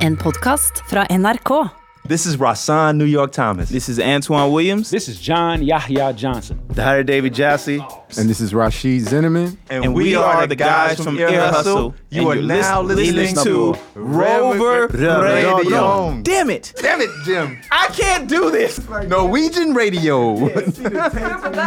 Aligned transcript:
En 0.00 0.16
podkast 0.16 0.82
fra 0.88 1.06
NRK. 1.18 1.68
This 2.08 2.26
is 2.26 2.36
Rasan 2.36 2.96
New 2.96 3.06
York 3.06 3.32
Thomas. 3.32 3.68
This 3.68 3.88
is 3.88 3.98
Antoine 3.98 4.50
Williams. 4.50 4.90
This 4.90 5.08
is 5.08 5.20
John 5.20 5.62
Yahya 5.62 6.12
Johnson. 6.12 6.58
the 6.74 6.82
Harry 6.82 7.04
David 7.04 7.34
Jassy. 7.34 7.78
And 8.18 8.28
this 8.28 8.40
is 8.40 8.52
Rashid 8.52 9.02
Zinneman. 9.02 9.56
And, 9.68 9.94
we, 9.94 10.16
are 10.16 10.46
the 10.46 10.56
guys 10.56 10.98
from 10.98 11.18
Ear 11.18 11.50
Hustle. 11.50 11.94
You 12.10 12.28
are 12.28 12.36
you're 12.36 12.46
now 12.46 12.82
lis- 12.82 13.12
listening 13.12 13.44
to 13.44 13.76
Rover 13.94 14.88
Radio. 14.88 15.22
Radio. 15.22 16.20
Damn 16.22 16.50
it! 16.50 16.72
Damn 16.82 17.00
it, 17.00 17.10
Jim. 17.24 17.58
I 17.70 17.88
can't 17.92 18.28
do 18.28 18.50
this! 18.50 18.80
Norwegian 19.06 19.74
radio. 19.74 20.34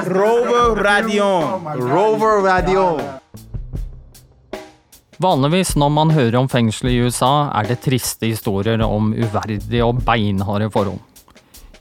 Rover 0.08 0.82
Radio. 0.82 1.58
Rover 1.78 2.42
radio. 2.42 3.20
Vanligvis 5.24 5.76
når 5.80 5.92
man 5.94 6.10
hører 6.12 6.36
om 6.42 6.50
fengsel 6.52 6.90
i 6.92 6.98
USA, 7.06 7.48
er 7.56 7.70
det 7.70 7.80
triste 7.86 8.28
historier 8.28 8.82
om 8.84 9.14
uverdige 9.16 9.86
og 9.86 10.02
beinharde 10.04 10.68
forhold. 10.74 11.00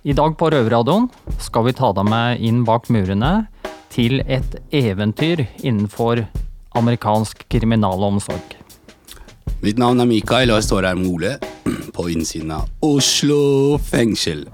I 0.07 0.15
dag 0.19 0.37
på 0.39 0.51
Røverradioen 0.53 1.09
skal 1.43 1.67
vi 1.67 1.75
ta 1.79 1.93
deg 1.97 2.07
med 2.11 2.43
inn 2.43 2.61
bak 2.67 2.87
murene 2.95 3.33
til 3.93 4.21
et 4.27 4.57
eventyr 4.75 5.43
innenfor 5.63 6.25
amerikansk 6.79 7.45
kriminalomsorg. 7.53 8.57
Mitt 9.63 9.79
navn 9.79 10.03
er 10.03 10.09
Mikael, 10.11 10.51
og 10.51 10.59
jeg 10.61 10.69
står 10.69 10.89
her 10.91 10.99
med 10.99 11.11
Ole 11.11 11.33
på 11.97 12.07
innsiden 12.15 12.55
av 12.57 12.71
Oslo 12.87 13.79
fengsel. 13.83 14.47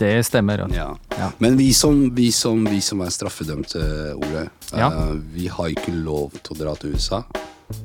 Det 0.00 0.14
stemmer. 0.24 0.64
Ja. 0.72 0.94
Ja. 1.16 1.28
Men 1.44 1.58
vi 1.60 1.74
som, 1.76 2.06
vi, 2.16 2.30
som, 2.32 2.64
vi 2.68 2.80
som 2.84 3.02
er 3.04 3.12
straffedømte, 3.12 3.84
Ole, 4.16 4.46
Ja. 4.72 4.88
eh, 4.88 5.16
vi 5.36 5.48
har 5.52 5.72
ikke 5.74 5.92
lov 5.92 6.38
til 6.40 6.56
å 6.56 6.60
dra 6.62 6.72
til 6.80 6.96
USA. 6.96 7.20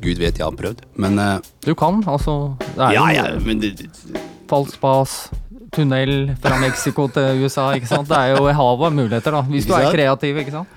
Gud 0.02 0.18
vet 0.22 0.38
jeg 0.40 0.46
har 0.46 0.56
prøvd, 0.58 0.82
men 1.02 1.20
uh, 1.20 1.38
Du 1.66 1.74
kan, 1.78 2.02
altså. 2.10 2.56
Det 2.76 2.82
er 2.88 2.94
Ja, 2.98 3.06
jo 3.10 3.16
ja, 3.16 3.40
men 3.46 3.60
det, 3.62 3.76
det- 3.80 4.22
falsk 4.50 4.80
bas, 4.82 5.30
tunnel 5.74 6.36
fra 6.42 6.58
Mexico 6.62 7.08
til 7.10 7.42
USA, 7.44 7.72
ikke 7.78 7.88
sant. 7.90 8.08
Det 8.10 8.18
er 8.18 8.36
jo 8.38 8.46
et 8.48 8.56
hav 8.56 8.84
av 8.86 8.94
muligheter, 8.94 9.32
da. 9.34 9.42
Hvis 9.50 9.66
du 9.66 9.74
er 9.74 9.90
kreativ, 9.94 10.38
ikke 10.44 10.52
sant. 10.54 10.68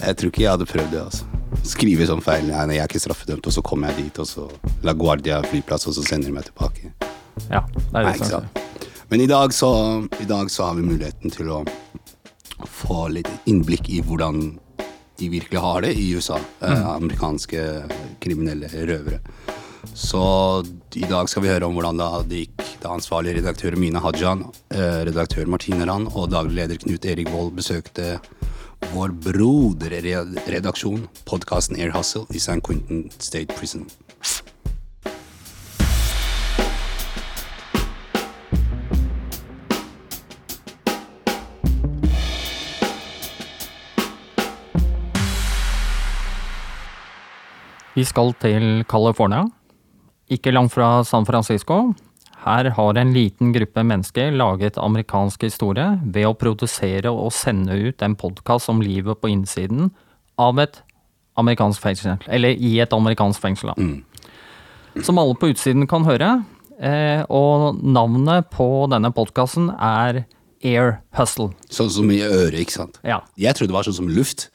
jeg 0.00 0.16
tror 0.16 0.30
ikke 0.30 0.42
jeg 0.44 0.50
hadde 0.50 0.66
prøvd 0.70 0.90
det. 0.94 1.00
altså 1.02 1.24
Skrive 1.66 2.06
sånn 2.06 2.22
feil. 2.22 2.46
Nei, 2.50 2.66
nei, 2.66 2.74
jeg 2.76 2.84
er 2.84 2.90
ikke 2.90 3.00
straffedømt, 3.02 3.46
og 3.46 3.52
så 3.54 3.62
kommer 3.62 3.90
jeg 3.90 4.04
dit, 4.06 4.18
og 4.22 4.26
så 4.28 4.46
La 4.86 4.92
Guardia 4.94 5.40
flyplass, 5.42 5.86
og 5.90 5.94
så 5.96 6.04
sender 6.06 6.28
de 6.30 6.34
meg 6.36 6.44
tilbake. 6.50 6.92
Ja, 7.50 7.62
det 7.66 7.82
er 7.82 7.92
Nei, 7.92 8.04
det 8.04 8.14
ikke 8.20 8.30
sant. 8.30 8.62
Men 9.10 9.20
i 9.22 9.26
dag, 9.30 9.52
så, 9.54 9.70
i 10.20 10.24
dag 10.26 10.50
så 10.50 10.64
har 10.70 10.74
vi 10.78 10.82
muligheten 10.86 11.30
til 11.30 11.50
å 11.54 11.60
få 12.66 13.08
litt 13.12 13.28
innblikk 13.46 13.88
i 13.92 14.00
hvordan 14.02 14.58
de 15.18 15.28
virkelig 15.32 15.60
har 15.60 15.84
det 15.86 15.94
i 15.96 16.08
USA. 16.16 16.38
Eh, 16.60 16.88
amerikanske 16.96 17.66
kriminelle 18.20 18.68
røvere. 18.68 19.20
Så 19.94 20.20
i 20.98 21.06
dag 21.08 21.28
skal 21.30 21.44
vi 21.44 21.50
høre 21.52 21.68
om 21.68 21.76
hvordan 21.76 22.00
det 22.28 22.42
gikk 22.42 22.64
da 22.82 22.92
ansvarlig 22.96 23.36
redaktør 23.38 23.76
Mina 23.80 24.02
Hajan, 24.04 24.44
eh, 24.74 25.04
redaktør 25.08 25.46
Martine 25.46 25.86
Rand 25.86 26.10
og 26.14 26.30
daglig 26.34 26.58
leder 26.60 26.80
Knut 26.82 27.06
Erik 27.06 27.30
Vold 27.32 27.54
besøkte 27.56 28.18
vår 28.92 29.14
broderredaksjon, 29.24 31.06
podkasten 31.24 31.78
Air 31.80 31.94
Hustle 31.96 32.26
i 32.34 32.38
San 32.42 32.60
Quentin 32.60 33.06
State 33.18 33.54
Prison. 33.56 33.86
Vi 47.96 48.04
skal 48.04 48.34
til 48.42 48.84
California, 48.90 49.46
ikke 50.28 50.52
langt 50.52 50.74
fra 50.74 51.00
San 51.06 51.24
Francisco. 51.24 51.94
Her 52.44 52.68
har 52.76 52.98
en 53.00 53.12
liten 53.14 53.54
gruppe 53.54 53.82
mennesker 53.82 54.34
laget 54.36 54.76
amerikansk 54.78 55.46
historie 55.48 55.86
ved 56.04 56.28
å 56.28 56.34
produsere 56.36 57.10
og 57.10 57.32
sende 57.34 57.74
ut 57.88 58.04
en 58.04 58.16
podkast 58.20 58.68
om 58.70 58.82
livet 58.84 59.18
på 59.22 59.30
innsiden 59.32 59.88
av 60.38 60.60
et 60.62 60.82
amerikansk 61.40 61.80
fengsel. 61.82 62.20
Eller 62.28 62.52
i 62.60 62.76
et 62.84 62.92
amerikansk 62.92 63.40
fengsel, 63.40 63.72
Mm. 63.76 64.04
Som 65.02 65.18
alle 65.18 65.34
på 65.34 65.50
utsiden 65.52 65.86
kan 65.86 66.04
høre. 66.04 66.44
Eh, 66.80 67.24
og 67.28 67.82
navnet 67.82 68.50
på 68.50 68.88
denne 68.88 69.10
podkasten 69.12 69.70
er 69.80 70.24
Air 70.64 71.00
Hustle. 71.16 71.50
Sånn 71.68 71.90
som 71.90 72.10
i 72.10 72.20
øret, 72.20 72.60
ikke 72.60 72.72
sant? 72.72 72.98
Ja. 73.04 73.20
Jeg 73.36 73.54
trodde 73.54 73.68
det 73.68 73.76
var 73.76 73.84
sånn 73.84 73.94
som 74.04 74.08
luft. 74.08 74.50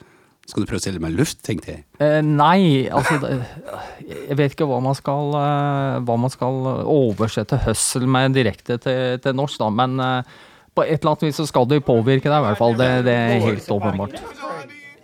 Skal 0.49 0.63
du 0.63 0.67
prøve 0.67 0.81
å 0.81 0.83
selge 0.83 0.99
meg 1.03 1.13
luft, 1.15 1.39
tenkte 1.45 1.75
jeg. 1.75 1.83
Eh, 2.01 2.19
nei, 2.25 2.89
altså 2.89 3.19
Jeg 3.21 4.37
vet 4.39 4.55
ikke 4.55 4.67
hva 4.67 4.79
man 4.83 4.97
skal, 4.97 5.35
eh, 5.37 5.99
hva 6.07 6.17
man 6.19 6.33
skal 6.33 6.57
oversette 6.89 7.59
hustle 7.67 8.09
med 8.09 8.35
direkte 8.35 8.79
til, 8.81 9.19
til 9.21 9.37
norsk, 9.37 9.61
da. 9.61 9.69
Men 9.69 9.99
eh, 10.01 10.33
på 10.75 10.83
et 10.87 10.97
eller 10.97 11.13
annet 11.13 11.27
vis 11.29 11.39
så 11.39 11.47
skal 11.47 11.69
det 11.69 11.83
påvirke 11.87 12.27
deg, 12.27 12.37
i 12.41 12.47
hvert 12.49 12.59
fall. 12.59 12.75
Det, 12.79 12.89
det 13.07 13.15
er 13.15 13.45
helt 13.45 13.69
åpenbart. 13.71 14.19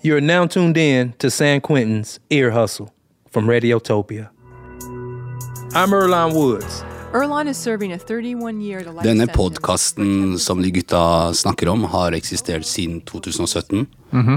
You're 0.03 0.21
now 0.21 0.45
tuned 0.47 0.77
in 0.77 1.13
to 1.19 1.29
San 1.29 1.61
Quentin's 1.61 2.19
Ear 2.29 2.51
Hustle 2.51 2.91
from 3.29 3.47
Radiotopia. 3.47 4.29
I'm 5.73 5.93
Erline 5.93 6.33
Woods. 6.33 6.83
Erlon 7.13 7.47
is 7.47 7.57
serving 7.57 7.93
a 7.93 7.97
31 7.97 8.61
year 8.61 8.83
to 8.83 8.91
life 8.91 9.03
Denne 9.07 9.27
podkasten 9.31 10.37
som 10.39 10.61
de 10.61 10.71
gutta 10.71 11.33
snakker 11.33 11.69
om, 11.71 11.83
har 11.93 12.11
eksistert 12.17 12.65
siden 12.67 12.99
2017. 13.07 13.85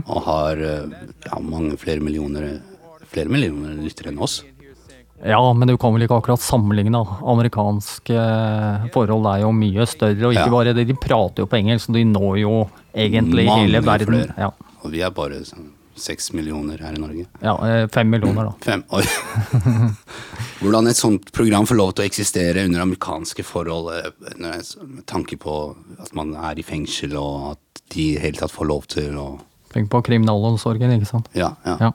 Og 0.06 0.20
har 0.26 0.60
eh, 0.62 0.86
ja, 1.26 1.40
mange 1.42 1.76
flere 1.80 2.00
millioner 2.04 2.60
Flere 3.10 3.26
millioner 3.26 3.72
lyttere 3.82 4.12
enn 4.12 4.20
oss. 4.22 4.36
Ja, 5.26 5.40
men 5.52 5.66
du 5.66 5.74
kan 5.82 5.90
vel 5.96 6.04
ikke 6.06 6.20
akkurat 6.20 6.38
sammenligne. 6.44 7.00
Amerikanske 7.26 8.14
eh, 8.14 8.84
forhold 8.94 9.26
er 9.32 9.40
jo 9.42 9.50
mye 9.50 9.82
større, 9.90 10.28
og 10.28 10.36
ikke 10.36 10.44
Ja. 10.46 10.52
bare 10.54 10.74
det. 10.78 10.84
De 10.86 10.94
prater 10.94 11.42
jo 11.42 11.48
på 11.50 11.58
engelsk, 11.58 11.90
og 11.90 11.98
de 11.98 12.04
når 12.06 12.38
jo 12.44 12.52
egentlig 12.94 13.48
Mange 13.50 13.64
hele 13.66 13.82
verden. 13.82 14.14
flere. 14.14 14.36
Ja, 14.38 14.52
Og 14.84 14.92
vi 14.94 15.02
er 15.02 15.10
bare 15.10 15.42
sånn 15.42 15.72
seks 16.02 16.32
millioner 16.36 16.80
her 16.82 16.96
i 16.96 17.00
Norge. 17.00 17.26
ja, 17.42 17.54
eh, 17.68 17.86
fem 17.92 18.10
millioner, 18.10 18.50
da. 18.50 18.54
Fem. 18.64 18.84
Oi. 18.96 19.04
Hvordan 20.60 20.90
et 20.90 20.98
sånt 20.98 21.30
program 21.32 21.68
får 21.68 21.78
lov 21.78 21.92
til 21.94 22.04
å 22.04 22.08
eksistere 22.10 22.64
under 22.68 22.84
amerikanske 22.84 23.44
forhold, 23.46 23.92
eh, 23.96 24.34
med 24.40 25.04
tanke 25.10 25.38
på 25.40 25.56
at 26.00 26.12
man 26.16 26.34
er 26.34 26.58
i 26.60 26.66
fengsel, 26.66 27.16
og 27.20 27.52
at 27.54 27.84
de 27.94 28.10
i 28.10 28.14
det 28.16 28.24
hele 28.24 28.42
tatt 28.42 28.54
får 28.54 28.70
lov 28.70 28.90
til 28.92 29.16
å 29.20 29.30
Tenk 29.70 29.86
på 29.86 30.00
kriminalomsorgen, 30.02 30.90
ikke 30.96 31.06
sant. 31.06 31.28
Ja, 31.38 31.52
ja. 31.62 31.76
Ja. 31.78 31.92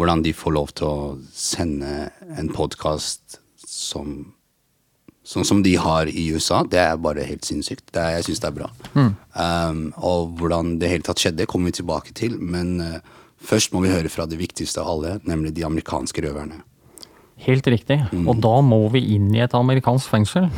Hvordan 0.00 0.22
de 0.24 0.32
får 0.32 0.54
lov 0.56 0.70
til 0.78 0.86
å 0.88 1.00
sende 1.36 2.08
en 2.40 2.48
podkast 2.54 3.40
som 3.68 4.32
Sånn 5.28 5.44
som 5.44 5.58
de 5.60 5.74
har 5.76 6.08
i 6.08 6.22
USA, 6.32 6.62
det 6.64 6.78
er 6.80 6.94
bare 7.04 7.26
helt 7.28 7.44
sinnssykt. 7.44 7.90
Det 7.92 8.00
er, 8.00 8.14
jeg 8.16 8.30
syns 8.30 8.38
det 8.40 8.48
er 8.48 8.54
bra. 8.56 8.68
Um, 8.96 9.82
og 10.00 10.38
hvordan 10.40 10.78
det 10.80 10.88
hele 10.88 11.04
tatt 11.04 11.20
skjedde, 11.20 11.44
kommer 11.44 11.68
vi 11.68 11.82
tilbake 11.82 12.14
til. 12.16 12.38
Men 12.40 12.78
eh, 12.80 13.10
først 13.40 13.72
må 13.74 13.82
vi 13.84 13.92
høre 13.92 14.10
fra 14.12 14.26
det 14.28 14.40
viktigste 14.40 14.82
av 14.82 14.92
alle, 14.94 15.16
nemlig 15.28 15.54
de 15.56 15.66
amerikanske 15.66 16.24
røverne. 16.24 16.62
Helt 17.46 17.66
riktig. 17.70 18.00
Og 18.26 18.40
da 18.42 18.58
må 18.66 18.80
vi 18.90 19.04
inn 19.14 19.30
i 19.34 19.42
et 19.44 19.54
amerikansk 19.54 20.10
fengsel. 20.10 20.48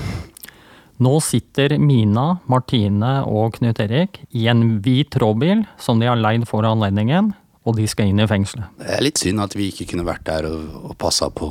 Nå 1.00 1.14
sitter 1.24 1.78
Mina, 1.80 2.41
Martine 2.50 3.20
og 3.28 3.56
Knut 3.56 3.80
Erik 3.80 4.20
i 4.36 4.46
en 4.52 4.80
hvit 4.84 5.16
råbil 5.20 5.64
som 5.80 6.00
de 6.00 6.08
har 6.10 6.20
leid 6.20 6.44
for 6.48 6.66
anledningen, 6.68 7.32
og 7.64 7.76
de 7.76 7.86
skal 7.88 8.10
inn 8.10 8.20
i 8.20 8.28
fengselet. 8.28 8.68
Det 8.80 8.91
er 8.97 9.04
litt 9.04 9.20
synd 9.20 9.41
at 9.44 9.56
vi 9.56 9.70
ikke 9.72 9.88
kunne 9.92 10.04
vært 10.08 10.26
der 10.28 10.48
og, 10.48 10.91
og 10.91 10.97
passa 11.00 11.30
på 11.32 11.48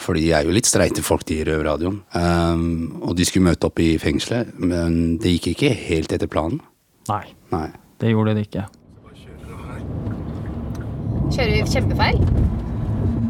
For 0.00 0.16
de 0.16 0.30
er 0.32 0.48
jo 0.48 0.52
litt 0.56 0.68
streite 0.68 1.04
folk, 1.04 1.26
de 1.28 1.42
i 1.42 1.44
Røverradioen. 1.44 1.98
Um, 2.16 3.00
og 3.04 3.16
de 3.16 3.24
skulle 3.28 3.50
møte 3.50 3.68
opp 3.68 3.80
i 3.84 3.98
fengselet, 4.00 4.54
men 4.56 5.18
det 5.20 5.34
gikk 5.36 5.50
ikke 5.52 5.74
helt 5.76 6.12
etter 6.16 6.28
planen. 6.28 6.62
Nei, 7.10 7.26
Nei. 7.52 7.66
det 8.00 8.12
gjorde 8.14 8.36
de 8.36 8.44
ikke. 8.48 8.64
Kjører 11.30 11.52
vi 11.54 11.62
kjempefeil? 11.70 12.20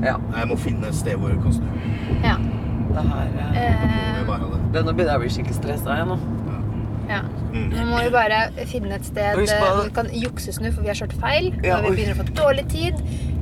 Jeg 0.01 0.49
må 0.49 0.57
finne 0.57 0.89
et 0.89 0.97
sted 0.97 1.19
hvor 1.21 1.33
jeg 1.33 1.41
kan 1.45 1.53
snu. 1.53 1.67
Ja. 2.25 2.37
Det 2.91 3.03
her 3.07 3.27
Eh, 3.51 4.27
det, 4.73 4.85
Nå 4.87 4.93
begynner 4.95 5.11
jeg 5.13 5.19
å 5.19 5.23
bli 5.25 5.31
skikkelig 5.35 5.57
stressa 5.59 5.97
igjen. 5.97 6.09
nå. 6.13 6.17
ja. 7.11 7.21
Nå 7.53 7.85
må 7.91 7.99
vi 8.05 8.11
bare 8.15 8.39
finne 8.71 8.95
et 8.95 9.05
sted 9.07 9.35
eh, 9.35 9.51
hvor 9.59 9.83
vi 9.85 9.91
kan 9.95 10.09
juksesnu, 10.15 10.71
for 10.73 10.83
vi 10.87 10.91
har 10.93 10.99
kjørt 10.99 11.15
feil. 11.21 11.51
Ja, 11.67 11.79
og 11.81 11.89
vi 11.91 11.97
begynner 11.99 12.15
å 12.15 12.21
få 12.23 12.29
dårlig 12.39 12.67
tid. 12.71 13.01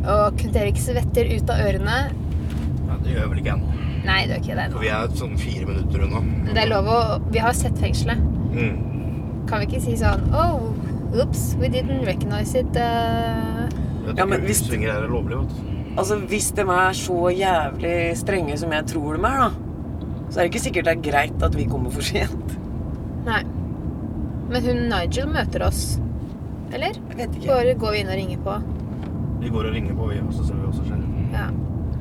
Og 0.09 0.39
Knut 0.41 0.57
Erik 0.57 0.81
svetter 0.81 1.29
ut 1.37 1.51
av 1.53 1.61
ørene. 1.69 1.99
Ja, 2.89 2.97
det 3.05 3.13
gjør 3.13 3.21
jeg 3.23 3.31
vel 3.35 3.43
ikke 3.45 3.55
ennå. 3.57 3.73
Nei, 4.09 4.21
det 4.27 4.39
gjør 4.39 4.45
ikke 4.45 4.57
det 4.57 4.67
For 4.73 4.85
vi 4.87 4.93
er 4.97 5.17
sånn 5.21 5.35
fire 5.41 5.67
minutter 5.69 6.05
unna. 6.07 6.21
Det 6.49 6.63
er 6.63 6.71
lov 6.71 6.89
å 6.89 6.99
Vi 7.35 7.43
har 7.45 7.53
sett 7.57 7.77
fengselet. 7.83 8.23
Mm. 8.57 9.45
Kan 9.51 9.61
vi 9.63 9.69
ikke 9.69 9.83
si 9.85 9.97
sånn 10.01 10.25
Oh, 10.33 10.73
oops, 11.13 11.55
we 11.61 11.69
didn't 11.69 12.05
recognize 12.09 12.55
it. 12.59 12.77
eh." 12.77 13.68
Jeg 14.09 14.19
Ja, 14.19 14.25
men 14.27 14.41
hvis- 14.41 14.63
er 14.73 15.09
lovlig. 15.09 15.39
Altså, 15.99 16.17
Hvis 16.29 16.51
de 16.55 16.63
er 16.63 16.93
så 16.95 17.29
jævlig 17.35 18.17
strenge 18.17 18.57
som 18.59 18.73
jeg 18.73 18.87
tror 18.87 19.17
de 19.17 19.25
er, 19.27 19.39
da, 19.39 19.51
så 20.31 20.39
er 20.41 20.43
det 20.45 20.55
ikke 20.55 20.61
sikkert 20.63 20.85
det 20.85 20.97
er 20.97 21.11
greit 21.11 21.43
at 21.43 21.55
vi 21.57 21.65
kommer 21.65 21.91
for 21.91 22.03
sent. 22.03 22.59
Nei. 23.27 23.43
Men 24.49 24.63
hun 24.65 24.77
Nigel 24.89 25.27
møter 25.29 25.67
oss. 25.67 25.99
Eller? 26.73 26.95
Jeg 27.09 27.17
vet 27.17 27.35
ikke. 27.37 27.47
Bare 27.49 27.75
går 27.75 27.93
vi 27.93 27.99
inn 27.99 28.09
og 28.09 28.15
ringer 28.15 28.39
på. 28.45 28.55
Vi 29.41 29.49
går 29.49 29.69
og 29.69 29.75
ringer 29.75 29.95
på, 29.95 30.09
vi, 30.09 30.19
og 30.21 30.33
så 30.33 30.47
ser 30.47 30.55
vi 30.55 30.67
hva 30.67 30.75
som 30.75 30.85
skjer. 30.85 31.05
Ja. 31.33 31.49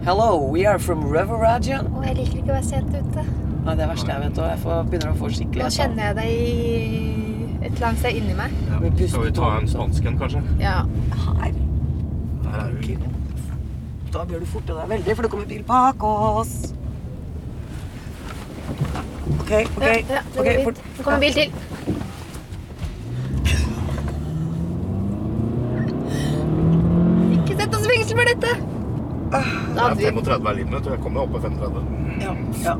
Hello, 0.05 0.51
we 0.51 0.65
are 0.65 0.79
from 0.79 1.03
River 1.11 1.37
Å, 1.43 1.59
jeg 2.05 2.15
liker 2.17 2.37
ikke 2.37 2.51
å 2.51 2.55
være 2.55 2.63
sent 2.63 2.93
ute. 2.95 3.25
Nei, 3.65 3.75
det 3.75 3.83
er 3.83 3.89
verste 3.91 4.13
jeg 4.13 4.21
vet, 4.23 4.37
og 4.39 4.49
jeg 4.49 4.59
får, 4.63 4.83
begynner 4.91 5.11
å 5.11 5.17
få 5.19 5.29
skikkelig 5.35 5.65
Nå 5.65 5.71
kjenner 5.75 6.03
jeg 6.07 6.15
deg 6.15 6.29
i 6.31 7.65
et 7.65 7.71
eller 7.73 7.87
annet 7.89 7.99
sted 7.99 8.19
inni 8.21 8.35
meg. 8.37 8.53
Ja, 8.69 9.07
skal 9.07 9.25
vi 9.25 9.31
ta 9.35 9.49
en 9.57 9.67
spansk 9.67 10.05
en, 10.07 10.19
kanskje? 10.21 10.43
Ja. 10.61 10.77
Her. 11.41 11.66
Da 14.13 14.23
bør 14.25 14.39
du 14.39 14.45
forte 14.49 14.73
deg 14.73 14.89
veldig, 14.89 15.15
for 15.15 15.25
det 15.25 15.31
kommer 15.31 15.45
bil 15.49 15.63
bak 15.67 16.03
oss. 16.03 16.53
OK, 19.39 19.51
OK. 19.51 19.83
Ja, 19.83 19.93
ja, 20.09 20.21
ok, 20.39 20.47
fort. 20.63 20.81
Det 20.97 21.03
kommer 21.03 21.17
en 21.17 21.21
bil 21.21 21.33
til. 21.33 21.49
Ikke 27.37 27.59
sett 27.61 27.75
oss 27.75 27.85
i 27.85 27.91
fengsel 27.91 28.17
for 28.17 28.31
dette! 28.31 28.51
Det 29.27 29.39
er 29.83 29.95
35 29.95 30.49
er 30.49 30.75
og 30.77 30.91
jeg 30.91 31.01
kommer 31.03 31.21
opp 31.21 31.31
på 31.35 31.39
35. 31.43 31.81
Ja, 32.23 32.33
ja, 32.63 32.75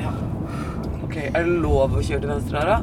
ja. 0.00 0.12
OK, 1.04 1.16
er 1.16 1.42
det 1.44 1.58
lov 1.62 1.92
å 1.92 2.02
kjøre 2.02 2.24
til 2.24 2.32
venstre 2.32 2.62
her, 2.62 2.72
da? 2.72 2.78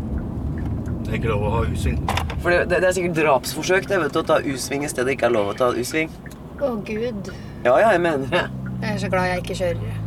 Det 1.02 1.10
er 1.10 1.18
ikke 1.20 1.34
lov 1.34 1.48
å 1.50 1.56
ha 1.58 1.64
U-sving. 1.66 2.00
For 2.42 2.50
det, 2.50 2.62
det, 2.72 2.84
er 2.88 2.94
sikkert 2.98 3.18
drapsforsøk 3.20 3.88
det, 3.90 4.00
vet 4.02 4.14
du, 4.16 4.20
å 4.24 4.26
ta 4.26 4.40
U-sving 4.42 4.86
i 4.86 4.90
stedet 4.90 5.12
det 5.12 5.18
ikke 5.18 5.30
er 5.30 5.36
lov 5.36 5.52
å 5.52 5.58
ta 5.58 5.70
U-sving. 5.78 6.10
Å, 6.58 6.72
gud. 6.88 7.30
Ja, 7.66 7.76
ja, 7.78 7.92
jeg 7.94 8.02
mener 8.02 8.26
det. 8.32 8.46
Jeg 8.82 8.96
er 8.96 9.02
så 9.04 9.10
glad 9.14 9.28
jeg 9.30 9.44
ikke 9.44 9.58
kjører. 9.60 10.00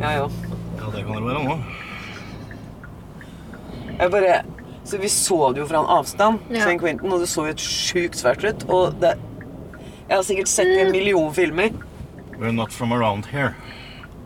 Ja, 0.00 0.12
ja. 0.16 0.28
Ja, 0.76 0.92
det 0.94 1.02
kan 1.04 1.18
det 1.18 1.24
være 1.26 1.42
nå. 1.44 1.56
Jeg 3.96 4.12
bare 4.12 4.36
Så 4.86 4.98
vi 5.02 5.08
så 5.08 5.52
det 5.52 5.60
jo 5.64 5.66
fra 5.66 5.80
en 5.80 5.88
avstand, 5.90 6.38
Ja. 6.50 6.62
St. 6.62 6.78
Quentin, 6.78 7.12
og 7.12 7.20
det 7.20 7.28
så 7.28 7.46
jo 7.48 7.52
et 7.56 7.60
sjukt 7.60 8.16
svært 8.16 8.44
ut. 8.44 8.64
Og 8.70 8.94
det 9.00 9.16
Jeg 10.08 10.14
har 10.14 10.22
sikkert 10.22 10.48
sett 10.48 10.68
en 10.78 10.92
million 10.92 11.34
filmer. 11.34 11.70
We're 12.38 12.52
not 12.52 12.72
from 12.72 12.92
around 12.92 13.26
here. 13.26 13.54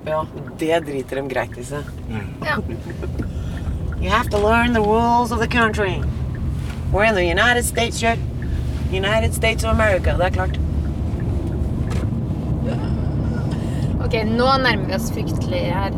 Ja, 0.06 0.26
det 0.58 0.86
driter 0.86 1.16
dem 1.16 1.28
greit 1.28 1.56
i 1.56 1.64
seg. 1.64 1.84
Ja. 2.44 2.58
You 4.00 4.10
have 4.10 4.28
to 4.30 4.38
learn 4.38 4.74
the 4.74 4.80
rules 4.80 5.32
of 5.32 5.40
the 5.40 5.48
country. 5.48 6.02
We're 6.92 7.04
in 7.04 7.14
the 7.14 7.24
United 7.24 7.64
States, 7.64 7.98
shit. 7.98 8.18
United 8.90 9.34
States 9.34 9.64
of 9.64 9.70
America, 9.70 10.16
det 10.16 10.26
er 10.26 10.30
klart. 10.30 10.60
Ok, 14.04 14.14
nå 14.26 14.46
nærmer 14.64 14.86
vi 14.86 14.94
oss 14.94 15.12
fryktelig 15.12 15.60
her. 15.74 15.92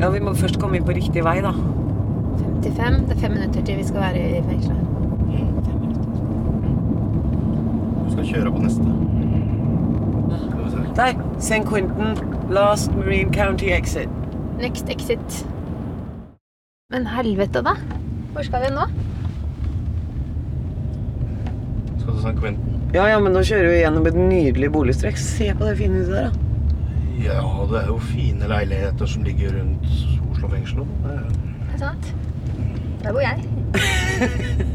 Ja, 0.00 0.08
vi 0.10 0.20
må 0.20 0.34
først 0.34 0.60
komme 0.60 0.76
inn 0.76 0.84
på 0.84 0.92
riktig 0.96 1.24
vei, 1.24 1.40
da. 1.40 1.52
55. 1.52 3.06
Det 3.08 3.16
er 3.16 3.20
fem 3.20 3.32
minutter 3.36 3.64
til 3.64 3.76
vi 3.76 3.84
skal 3.84 4.00
være 4.00 4.38
i 4.38 4.42
fengselet. 4.48 4.86
Du 8.04 8.10
skal 8.12 8.26
kjøre 8.34 8.52
på 8.52 8.62
neste. 8.64 8.84
Der. 10.96 11.14
St. 11.38 11.64
Quentin, 11.68 12.18
last 12.50 12.92
Marine 12.96 13.32
County 13.32 13.64
exit. 13.72 14.08
Next 14.60 14.88
exit. 14.90 15.46
Men 16.90 17.06
helvete, 17.06 17.62
da? 17.62 17.76
Hvor 18.32 18.42
skal 18.42 18.60
vi 18.66 18.74
nå? 18.74 18.84
Skal 22.00 22.09
til 22.20 22.28
St. 22.28 22.36
Quentin. 22.40 22.78
Ja, 22.94 23.04
ja, 23.10 23.18
men 23.22 23.32
nå 23.36 23.40
kjører 23.46 23.68
vi 23.72 23.80
gjennom 23.82 24.06
et 24.10 24.16
nydelig 24.18 24.70
boligstrekk. 24.74 25.18
Se 25.20 25.50
på 25.56 25.66
det 25.68 25.76
fine 25.78 26.00
huset 26.00 26.14
der, 26.16 26.30
da. 26.30 26.32
Ja, 27.20 27.42
det 27.70 27.82
er 27.82 27.86
jo 27.90 27.98
fine 28.00 28.48
leiligheter 28.48 29.06
som 29.06 29.22
ligger 29.26 29.52
rundt 29.58 29.86
Oslo 30.32 30.48
fengsel. 30.48 30.76
nå. 30.78 30.86
Det 31.04 31.12
er- 31.18 31.74
Er 31.74 31.78
sant? 31.78 32.14
Der 33.02 33.12
bor 33.12 33.20
jeg. 33.20 33.44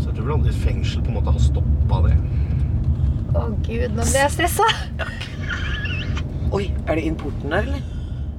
Så 0.00 0.10
jeg 0.10 0.16
tror 0.16 0.24
vel 0.26 0.34
aldri 0.36 0.50
et 0.50 0.60
fengsel 0.64 1.02
på 1.02 1.08
en 1.12 1.14
måte 1.18 1.32
har 1.32 1.40
stoppa 1.42 2.00
det. 2.08 2.16
Å 3.34 3.44
gud, 3.66 3.90
nå 3.96 4.02
ble 4.06 4.20
jeg 4.20 4.30
stressa. 4.34 4.66
Oi, 6.54 6.68
er 6.86 6.94
det 6.94 7.04
inn 7.08 7.16
porten 7.18 7.50
der, 7.50 7.62
eller? 7.66 7.82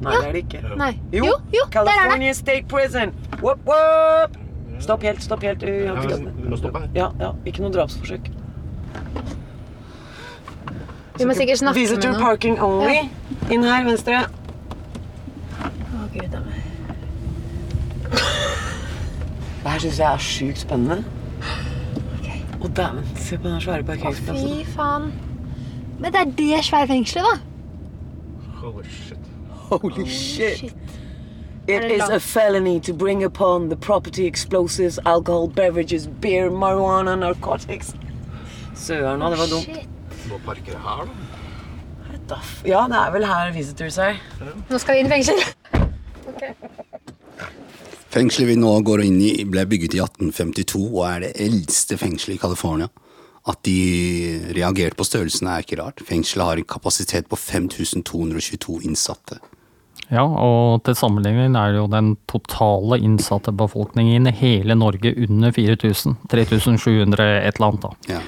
Nei, 0.02 0.12
Ja. 0.14 0.20
det 0.22 0.28
er 0.28 0.34
det 0.34 0.44
ikke. 0.46 0.62
Nei. 0.78 0.92
Jo, 1.12 1.26
Jo, 1.26 1.34
jo, 1.52 1.66
der 1.72 1.80
er 1.80 1.86
det. 1.86 1.94
California 1.96 2.34
State 2.34 2.68
Prison. 2.68 3.12
Whoop, 3.42 3.60
whoop. 3.66 4.38
Stopp 4.86 5.02
helt, 5.02 5.22
stopp 5.24 5.42
helt. 5.42 5.64
Vi 5.66 5.88
har 5.88 5.98
ikke 5.98 6.18
vi 6.20 6.26
tatt 6.26 6.50
må 6.52 6.58
stoppe 6.62 6.82
her. 6.84 6.90
Ja, 6.94 7.08
ja, 7.20 7.32
ikke 7.50 7.64
noe 7.64 7.74
drapsforsøk. 7.74 8.28
Vi 11.16 11.26
må 11.26 11.34
sikkert 11.34 11.62
snakke 11.62 11.80
med 11.80 11.88
Visitor 11.88 12.18
parking 12.20 12.60
only. 12.62 12.98
Inn 13.56 13.64
her, 13.66 13.86
venstre. 13.88 14.20
Å 15.66 16.08
gud, 16.14 16.28
da. 16.36 16.44
Det 19.64 19.74
her 19.74 19.82
syns 19.88 20.00
jeg 20.04 20.10
er 20.12 20.22
sjukt 20.28 20.62
spennende. 20.62 21.00
Å, 22.62 22.68
dæven. 22.68 23.02
Se 23.18 23.40
på 23.40 23.50
den 23.50 23.62
svære 23.64 23.82
Å, 23.82 23.88
parkeringsplassen. 23.90 24.52
fy 24.54 24.76
faen. 24.76 25.10
Men 25.98 26.12
det 26.14 26.22
er 26.22 26.34
det 26.44 26.64
svære 26.68 26.92
fengselet, 26.92 27.26
da. 27.26 27.36
Holy 28.62 28.86
shit. 28.92 29.32
Holy 29.72 30.06
shit. 30.12 30.85
It 31.68 31.92
is 31.92 32.10
a 32.10 32.20
felony 32.20 32.80
to 32.82 32.94
bring 32.94 33.24
upon 33.24 33.70
the 33.70 33.76
property 33.76 34.28
explosives, 34.28 35.00
alcohol, 35.06 35.48
beverages, 35.48 36.06
beer, 36.06 36.52
marijuana, 36.52 37.16
narcotics. 37.16 37.96
Søren, 38.76 39.20
da, 39.20 39.30
det 39.30 39.40
var 39.40 39.48
dumt. 39.50 39.64
Shit. 39.64 39.88
Må 40.30 40.38
parkere 40.46 40.78
her, 40.82 41.08
da. 42.30 42.38
Ja, 42.66 42.84
det 42.90 43.00
er 43.00 43.12
vel 43.14 43.26
her 43.26 43.52
visitors 43.54 43.98
er. 43.98 44.20
Nå 44.70 44.78
skal 44.82 44.96
vi 44.98 45.02
inn 45.02 45.10
i 45.10 45.14
fengsel. 45.16 45.42
Fengselet 48.14 48.52
vi 48.52 48.60
nå 48.62 48.72
går 48.86 49.04
inn 49.08 49.18
i, 49.22 49.32
ble 49.50 49.66
bygget 49.70 49.98
i 49.98 50.04
1852 50.06 50.84
og 50.86 51.02
er 51.10 51.26
det 51.26 51.34
eldste 51.48 51.98
fengselet 51.98 52.38
i 52.38 52.42
California. 52.46 52.92
At 53.50 53.62
de 53.66 54.54
reagerte 54.58 54.98
på 54.98 55.06
størrelsen 55.06 55.50
er 55.50 55.66
ikke 55.66 55.82
rart. 55.82 56.02
Fengselet 56.06 56.46
har 56.46 56.62
en 56.62 56.70
kapasitet 56.78 57.30
på 57.30 57.38
5222 57.42 58.80
innsatte. 58.86 59.42
Ja, 60.14 60.26
og 60.26 60.84
til 60.86 60.98
sammenligning 60.98 61.56
er 61.58 61.74
det 61.74 61.80
jo 61.82 61.88
den 61.92 62.16
totale 62.30 63.00
innsatte 63.02 63.54
befolkningen 63.56 64.30
i 64.30 64.36
hele 64.38 64.78
Norge 64.78 65.16
under 65.26 65.54
4000. 65.56 66.20
3700 66.32 67.32
et 67.42 67.58
eller 67.58 67.72
annet, 67.72 67.88
da. 67.88 68.18
Ja. 68.18 68.20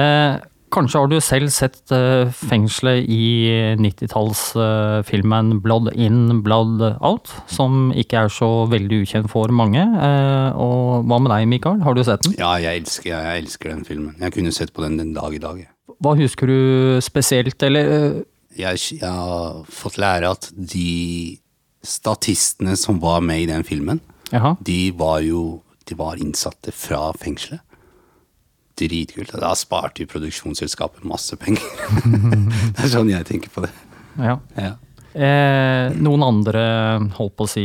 Eh, 0.00 0.38
kanskje 0.70 1.02
har 1.02 1.10
du 1.10 1.16
selv 1.24 1.50
sett 1.52 1.92
eh, 1.92 2.30
fengselet 2.32 3.08
i 3.10 3.76
90-tallsfilmen 3.82 5.58
Blood 5.64 5.90
In, 5.94 6.40
Blood 6.46 6.84
Out, 7.00 7.32
som 7.50 7.90
ikke 7.92 8.24
er 8.24 8.32
så 8.32 8.50
veldig 8.70 9.02
ukjent 9.04 9.30
for 9.32 9.52
mange. 9.52 9.82
Eh, 9.82 10.56
og 10.56 11.04
hva 11.10 11.20
med 11.20 11.34
deg, 11.34 11.48
Mikael? 11.50 11.82
Har 11.84 11.98
du 11.98 12.04
sett 12.06 12.24
den? 12.26 12.38
Ja, 12.40 12.54
jeg 12.62 12.84
elsker, 12.84 13.12
jeg, 13.12 13.44
elsker 13.44 13.74
den 13.74 13.84
filmen. 13.88 14.16
Jeg 14.22 14.36
kunne 14.38 14.54
sett 14.56 14.72
på 14.72 14.86
den 14.86 14.98
den 15.02 15.14
dag 15.16 15.34
i 15.36 15.42
dag. 15.42 15.60
jeg. 15.66 15.70
Hva 16.00 16.14
husker 16.16 16.48
du 16.48 17.00
spesielt, 17.04 17.60
eller 17.66 17.96
eh, 17.96 18.20
Jeg, 18.58 18.80
jeg 18.98 19.06
har 19.06 19.62
fått 19.70 19.98
lære 20.00 20.30
at 20.34 20.50
de 20.54 21.38
statistene 21.86 22.74
som 22.76 22.98
var 23.00 23.22
med 23.24 23.44
i 23.44 23.48
den 23.48 23.64
filmen, 23.64 24.00
Jaha. 24.32 24.56
de 24.60 24.90
var 24.98 25.20
jo 25.24 25.62
de 25.90 25.96
var 25.98 26.20
innsatte 26.22 26.70
fra 26.72 27.10
fengselet. 27.18 27.62
Dritkult. 28.78 29.32
Da 29.42 29.50
sparte 29.58 30.04
jo 30.04 30.08
produksjonsselskapet 30.08 31.04
masse 31.08 31.36
penger. 31.40 31.64
det 32.76 32.84
er 32.84 32.92
sånn 32.92 33.10
jeg 33.10 33.26
tenker 33.28 33.50
på 33.52 33.64
det. 33.64 33.72
Ja. 34.20 34.36
Ja. 34.54 34.76
Eh, 35.10 35.90
noen 35.98 36.22
andre, 36.22 36.62
holdt 37.16 37.34
på 37.36 37.48
å 37.48 37.50
si 37.50 37.64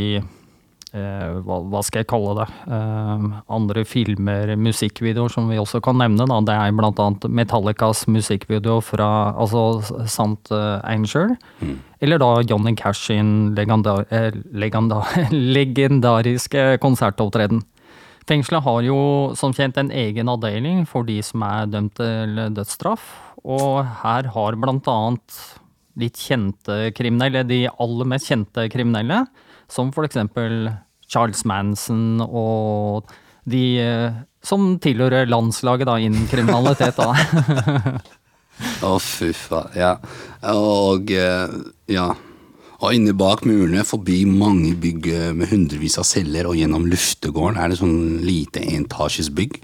hva, 0.94 1.58
hva 1.66 1.80
skal 1.84 2.02
jeg 2.04 2.08
kalle 2.08 2.34
det? 2.38 2.46
Eh, 2.72 3.24
andre 3.52 3.82
filmer, 3.88 4.52
musikkvideoer 4.60 5.32
som 5.32 5.50
vi 5.50 5.58
også 5.60 5.80
kan 5.84 5.98
nevne. 6.00 6.28
Da. 6.30 6.38
Det 6.46 6.54
er 6.54 6.70
annet 7.02 7.26
Metallicas 7.28 8.06
musikkvideo 8.06 8.78
fra 8.84 9.08
altså 9.34 9.82
Sant 10.08 10.52
uh, 10.54 10.78
Angel. 10.86 11.34
Eller 12.00 12.22
da 12.22 12.30
Johnny 12.46 12.74
Cash 12.78 13.10
sin 13.10 13.54
legenda, 13.56 13.98
eh, 14.10 14.30
legenda, 14.52 15.02
legendariske 15.32 16.78
konsertopptreden. 16.80 17.64
Fengselet 18.26 18.64
har 18.64 18.82
jo 18.82 18.98
som 19.38 19.52
kjent 19.54 19.76
en 19.78 19.92
egen 19.94 20.30
avdeling 20.30 20.82
for 20.88 21.06
de 21.06 21.20
som 21.22 21.44
er 21.46 21.68
dømt 21.70 21.94
til 21.98 22.40
dødsstraff. 22.56 23.04
Og 23.46 23.84
her 24.02 24.30
har 24.34 24.58
annet 24.58 25.36
litt 25.96 26.18
kjente 26.20 26.90
kriminelle, 26.96 27.44
de 27.46 27.66
aller 27.70 28.08
mest 28.10 28.28
kjente 28.28 28.66
kriminelle, 28.72 29.24
som 29.72 29.92
for 29.94 30.06
eksempel 30.06 30.68
Charles 31.06 31.44
Manson 31.46 32.20
og 32.24 33.12
de 33.46 33.64
eh, 33.82 34.22
som 34.46 34.76
tilhører 34.82 35.28
landslaget 35.30 35.88
da 35.88 35.96
innen 36.02 36.26
kriminalitet. 36.30 36.98
Å, 38.86 38.96
fy 39.02 39.32
faen. 39.36 39.74
Ja. 39.76 39.96
Og 40.52 41.12
eh, 41.14 41.58
ja. 41.92 42.10
Og 42.76 42.92
inne 42.92 43.14
bak 43.16 43.46
murene, 43.48 43.86
forbi 43.88 44.20
mange 44.28 44.74
bygg 44.80 45.08
eh, 45.12 45.30
med 45.36 45.50
hundrevis 45.52 45.96
av 46.00 46.06
celler 46.08 46.48
og 46.50 46.58
gjennom 46.58 46.86
luftegården, 46.90 47.58
er 47.60 47.72
det 47.72 47.80
sånn 47.80 48.20
lite 48.26 48.62
entasjesbygg. 48.76 49.58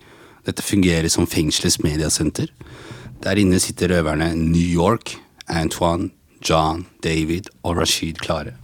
Dette 0.49 0.65
fungerer 0.65 1.11
som 1.13 1.29
fengselets 1.31 1.83
mediasenter. 1.85 2.51
Der 3.23 3.39
inne 3.39 3.61
sitter 3.63 3.93
røverne 3.93 4.33
New 4.39 4.65
York, 4.65 5.15
Antoine, 5.47 6.11
John, 6.43 6.87
David 7.05 7.53
og 7.63 7.79
Rashid 7.79 8.19
klare. 8.25 8.57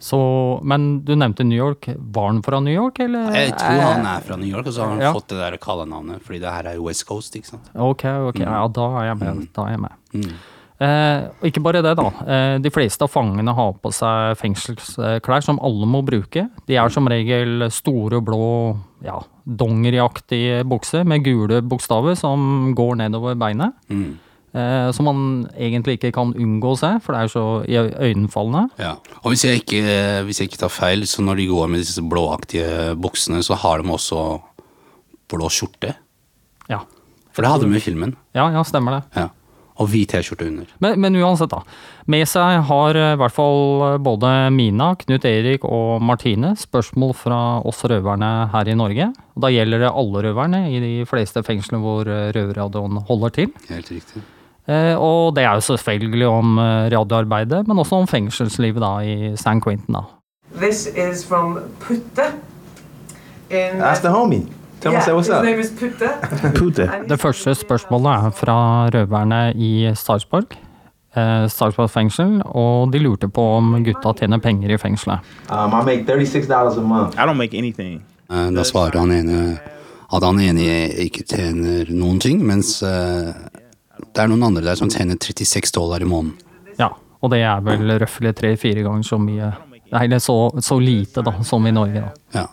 Så, 0.00 0.18
men 0.64 1.04
du 1.04 1.12
nevnte 1.14 1.44
New 1.44 1.58
York. 1.58 1.90
Var 1.96 2.26
han 2.30 2.38
fra 2.42 2.60
New 2.64 2.72
York, 2.72 3.00
eller? 3.04 3.30
Jeg 3.36 3.52
tror 3.60 3.80
han 3.84 4.06
er 4.08 4.20
fra 4.24 4.36
New 4.40 4.48
York, 4.48 4.66
og 4.66 4.72
så 4.72 4.80
har 4.86 4.94
han 4.94 5.00
Ja. 5.04 5.12
fått 5.12 5.28
det 5.28 5.36
der 5.42 5.56
kallenavnet, 5.60 6.22
fordi 6.24 6.40
det 6.40 6.50
her 6.54 6.70
er 6.72 6.80
West 6.80 7.04
Coast, 7.06 7.34
ikke 7.36 7.50
sant. 7.52 7.68
Ok, 7.76 8.04
ok, 8.30 8.40
ja, 8.40 8.62
da 8.68 8.86
er 9.02 9.04
jeg 9.10 9.18
med. 9.20 9.48
Da 9.52 9.66
er 9.66 9.70
jeg 9.76 9.80
med. 9.80 9.92
Mm. 10.14 10.32
Eh, 10.80 11.28
og 11.42 11.44
ikke 11.44 11.60
bare 11.62 11.82
det, 11.84 11.92
da. 11.98 12.06
Eh, 12.26 12.58
de 12.64 12.70
fleste 12.72 13.02
av 13.04 13.10
fangene 13.12 13.52
har 13.54 13.74
på 13.74 13.92
seg 13.92 14.38
fengselsklær 14.40 15.42
som 15.44 15.60
alle 15.60 15.84
må 15.84 16.00
bruke. 16.02 16.46
De 16.66 16.74
er 16.80 16.88
som 16.88 17.04
regel 17.06 17.66
store, 17.70 18.22
blå, 18.24 18.78
ja, 19.04 19.18
dongeriaktige 19.46 20.64
bukser 20.64 21.04
med 21.04 21.22
gule 21.24 21.60
bokstaver 21.62 22.16
som 22.16 22.72
går 22.74 22.96
nedover 22.96 23.36
beinet. 23.36 23.74
Mm. 23.90 24.18
Eh, 24.50 24.90
som 24.90 25.06
man 25.06 25.18
egentlig 25.54 25.98
ikke 25.98 26.10
kan 26.16 26.32
unngå 26.34 26.72
å 26.74 26.78
se, 26.78 26.92
for 27.04 27.14
det 27.14 27.22
er 27.22 27.30
så 27.30 27.44
iøynefallende. 27.70 28.64
Ja. 28.82 28.96
Og 29.22 29.32
hvis 29.32 29.44
jeg, 29.46 29.62
ikke, 29.62 29.82
hvis 30.26 30.42
jeg 30.42 30.50
ikke 30.50 30.64
tar 30.64 30.72
feil, 30.74 31.06
så 31.06 31.22
når 31.22 31.38
de 31.38 31.50
går 31.52 31.70
med 31.70 31.84
disse 31.84 32.02
blåaktige 32.02 32.94
buksene, 32.98 33.44
så 33.46 33.58
har 33.62 33.82
de 33.82 33.94
også 33.94 34.24
blå 35.30 35.50
skjorte. 35.54 35.94
Ja. 36.70 36.82
For 37.30 37.46
det 37.46 37.52
hadde 37.52 37.68
de 37.70 37.78
i 37.78 37.84
filmen. 37.84 38.16
Ja, 38.34 38.48
ja, 38.50 38.64
stemmer 38.66 38.98
det. 38.98 39.04
Ja. 39.20 39.28
Og 39.80 39.88
hvit 39.88 40.10
T-skjorte 40.12 40.44
under. 40.44 40.66
Men, 40.82 40.98
men 41.00 41.14
uansett, 41.22 41.54
da. 41.54 41.62
Med 42.10 42.26
seg 42.28 42.66
har 42.68 42.98
eh, 42.98 43.14
i 43.14 43.20
hvert 43.20 43.36
fall 43.36 43.84
eh, 43.86 44.00
både 44.02 44.32
Mina, 44.52 44.90
Knut 45.00 45.24
Erik 45.30 45.64
og 45.64 46.02
Martine 46.04 46.52
spørsmål 46.58 47.14
fra 47.16 47.38
oss 47.64 47.80
røverne 47.88 48.50
her 48.52 48.68
i 48.68 48.76
Norge. 48.76 49.08
Og 49.38 49.46
da 49.46 49.52
gjelder 49.54 49.86
det 49.86 49.94
alle 50.02 50.26
røverne 50.26 50.66
i 50.74 50.82
de 50.82 50.92
fleste 51.08 51.46
fengslene 51.46 51.80
hvor 51.86 52.10
eh, 52.10 52.28
røverradioen 52.36 53.00
holder 53.08 53.38
til. 53.38 53.56
Helt 53.70 53.94
riktig. 53.94 54.26
Eh, 54.70 54.94
og 54.94 55.34
det 55.34 55.42
er 55.44 55.56
jo 55.58 55.64
selvfølgelig 55.66 56.26
om 56.30 56.58
eh, 56.62 56.86
radioarbeidet, 56.94 57.64
men 57.68 57.78
også 57.82 57.98
om 58.04 58.06
fengselslivet 58.10 58.82
da 58.84 58.92
i 59.02 59.32
San 59.40 59.60
Quentin. 59.64 59.94
da. 59.98 60.04
This 60.60 60.86
is 60.86 61.24
from 61.26 61.58
Putte. 61.80 62.26
In 63.50 63.82
Ask 63.82 64.02
the 64.02 64.10
homie. 64.14 64.46
Tell 64.80 64.92
yeah, 64.92 65.04
what's 65.12 65.28
up. 65.28 65.44
his 65.44 65.50
name 65.50 65.60
is 65.60 65.70
Putte. 65.70 66.88
Det 67.08 67.18
første 67.20 67.54
spørsmålet 67.54 68.10
er 68.26 68.30
fra 68.30 68.56
røverne 68.94 69.40
i 69.56 69.90
Sarpsborg. 69.94 70.54
Eh, 71.16 71.48
Sarpsborg 71.50 71.90
fengsel, 71.90 72.38
og 72.46 72.92
de 72.92 72.98
lurte 73.02 73.28
på 73.28 73.42
om 73.56 73.74
gutta 73.84 74.12
tjener 74.22 74.38
penger 74.38 74.70
i 74.70 74.78
fengselet. 74.78 75.18
Um, 75.50 75.74
I 75.74 75.84
make 75.84 76.06
$36 76.06 76.78
a 76.78 76.80
month. 76.80 77.18
I 77.18 77.26
don't 77.26 77.36
make 77.36 77.58
anything. 77.58 78.02
Eh, 78.30 78.50
Da 78.54 78.62
svarer 78.64 78.98
han 79.02 79.12
ene 79.12 79.58
at 80.12 80.22
han 80.24 80.40
ene 80.40 80.88
ikke 81.06 81.22
tjener 81.26 81.90
noen 81.90 82.18
ting, 82.20 82.40
mens 82.46 82.80
det 84.14 84.22
er 84.24 84.28
noen 84.32 84.42
andre 84.50 84.62
der 84.66 84.78
som 84.80 84.90
tjener 84.90 85.16
36 85.20 85.72
dollar 85.76 86.02
i 86.02 86.08
måneden. 86.08 86.36
Ja, 86.78 86.88
og 87.20 87.30
det 87.32 87.42
er 87.44 87.60
vel 87.64 87.90
røftlig 88.00 88.32
tre-fire 88.38 88.82
ganger 88.86 89.02
så 89.06 89.18
mye 89.20 89.52
Nei, 89.90 90.04
det 90.06 90.20
er 90.20 90.22
så, 90.22 90.36
så 90.62 90.76
lite 90.78 91.22
da, 91.26 91.32
som 91.42 91.64
i 91.66 91.72
Norge. 91.74 92.00
da. 92.04 92.12
Ja. 92.38 92.44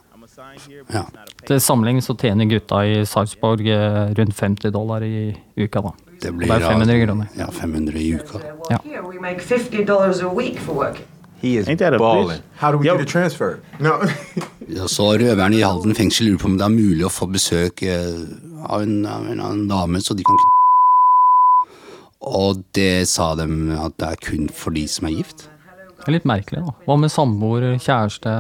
ja. 0.90 1.04
Til 1.46 1.60
sammenligning 1.62 2.02
så 2.02 2.16
tjener 2.18 2.48
gutta 2.50 2.80
i 2.82 3.04
Sarpsborg 3.06 3.62
eh, 3.70 4.10
rundt 4.18 4.34
50 4.34 4.72
dollar 4.74 5.04
i 5.06 5.36
uka. 5.56 5.84
da. 5.86 5.92
Det 6.22 6.32
blir 6.34 6.50
det 6.50 6.56
er 6.56 6.66
500 6.66 6.88
da- 6.88 7.06
kroner. 7.06 7.28
Ja, 7.38 7.48
500 7.54 8.00
i 8.02 8.08
uka. 8.16 8.42
Ja. 8.72 8.80
Here 8.84 9.04
we 9.06 9.20
make 9.22 9.40
fifty 9.46 9.84
dollars 9.86 10.24
a 10.26 10.34
week 10.34 10.58
for 10.60 10.74
work. 10.74 10.98
He 11.44 11.58
is 11.60 11.68
Ain't 11.68 11.78
that 11.78 11.94
a 11.94 12.00
balling. 12.00 12.42
How 12.58 12.72
do 12.72 12.80
we 12.80 12.88
Yo. 12.88 12.98
get 12.98 13.06
a 13.08 13.12
transfer? 13.12 13.60
No. 13.80 14.00
Så 14.90 15.12
røverne 15.22 15.56
i 15.56 15.62
Halden 15.62 15.94
fengsel 15.96 16.26
lurer 16.32 16.42
på 16.42 16.50
om 16.50 16.58
det 16.58 16.66
er 16.66 16.74
mulig 16.74 17.06
å 17.06 17.14
få 17.14 17.30
besøk 17.30 17.84
eh, 17.86 18.18
av 18.66 18.82
en, 18.82 19.06
av 19.06 19.30
en, 19.30 19.40
av 19.40 19.52
en 19.54 19.68
dame, 19.70 20.02
så 20.02 20.18
de 20.18 20.26
kan 20.26 20.42
Og 22.22 22.64
det 22.74 23.08
sa 23.08 23.36
de 23.36 23.46
at 23.78 23.98
det 24.02 24.08
er 24.08 24.16
kun 24.24 24.48
for 24.50 24.72
de 24.76 24.88
som 24.90 25.08
er 25.08 25.18
gift. 25.20 25.50
Det 25.98 26.08
er 26.08 26.16
litt 26.18 26.26
merkelig, 26.30 26.64
da. 26.66 26.74
Hva 26.88 26.96
med 27.00 27.12
samboer, 27.12 27.66
kjæreste? 27.84 28.34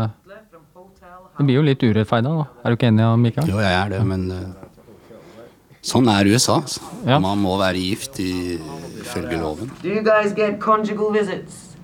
Det 1.38 1.46
blir 1.46 1.60
jo 1.60 1.66
litt 1.68 1.84
urettferdig, 1.86 2.32
da. 2.32 2.46
Er 2.64 2.74
du 2.74 2.78
ikke 2.78 2.88
enig, 2.90 3.08
Mikael? 3.22 3.50
Jo, 3.52 3.60
jeg 3.62 3.74
er 3.78 3.90
det, 3.94 4.00
men 4.10 4.24
eh, 4.32 5.20
sånn 5.86 6.08
er 6.10 6.26
USA. 6.32 6.62
Så. 6.66 6.82
Ja. 7.06 7.20
Man 7.22 7.38
må 7.44 7.58
være 7.60 7.78
gift 7.78 8.20
i- 8.20 8.58
ifølge 9.04 9.38
loven. 9.42 9.70
Do 9.84 9.90
you 9.90 10.02
guys 10.02 10.34
get 10.34 10.60
conjugal 10.60 11.12
visits? 11.14 11.76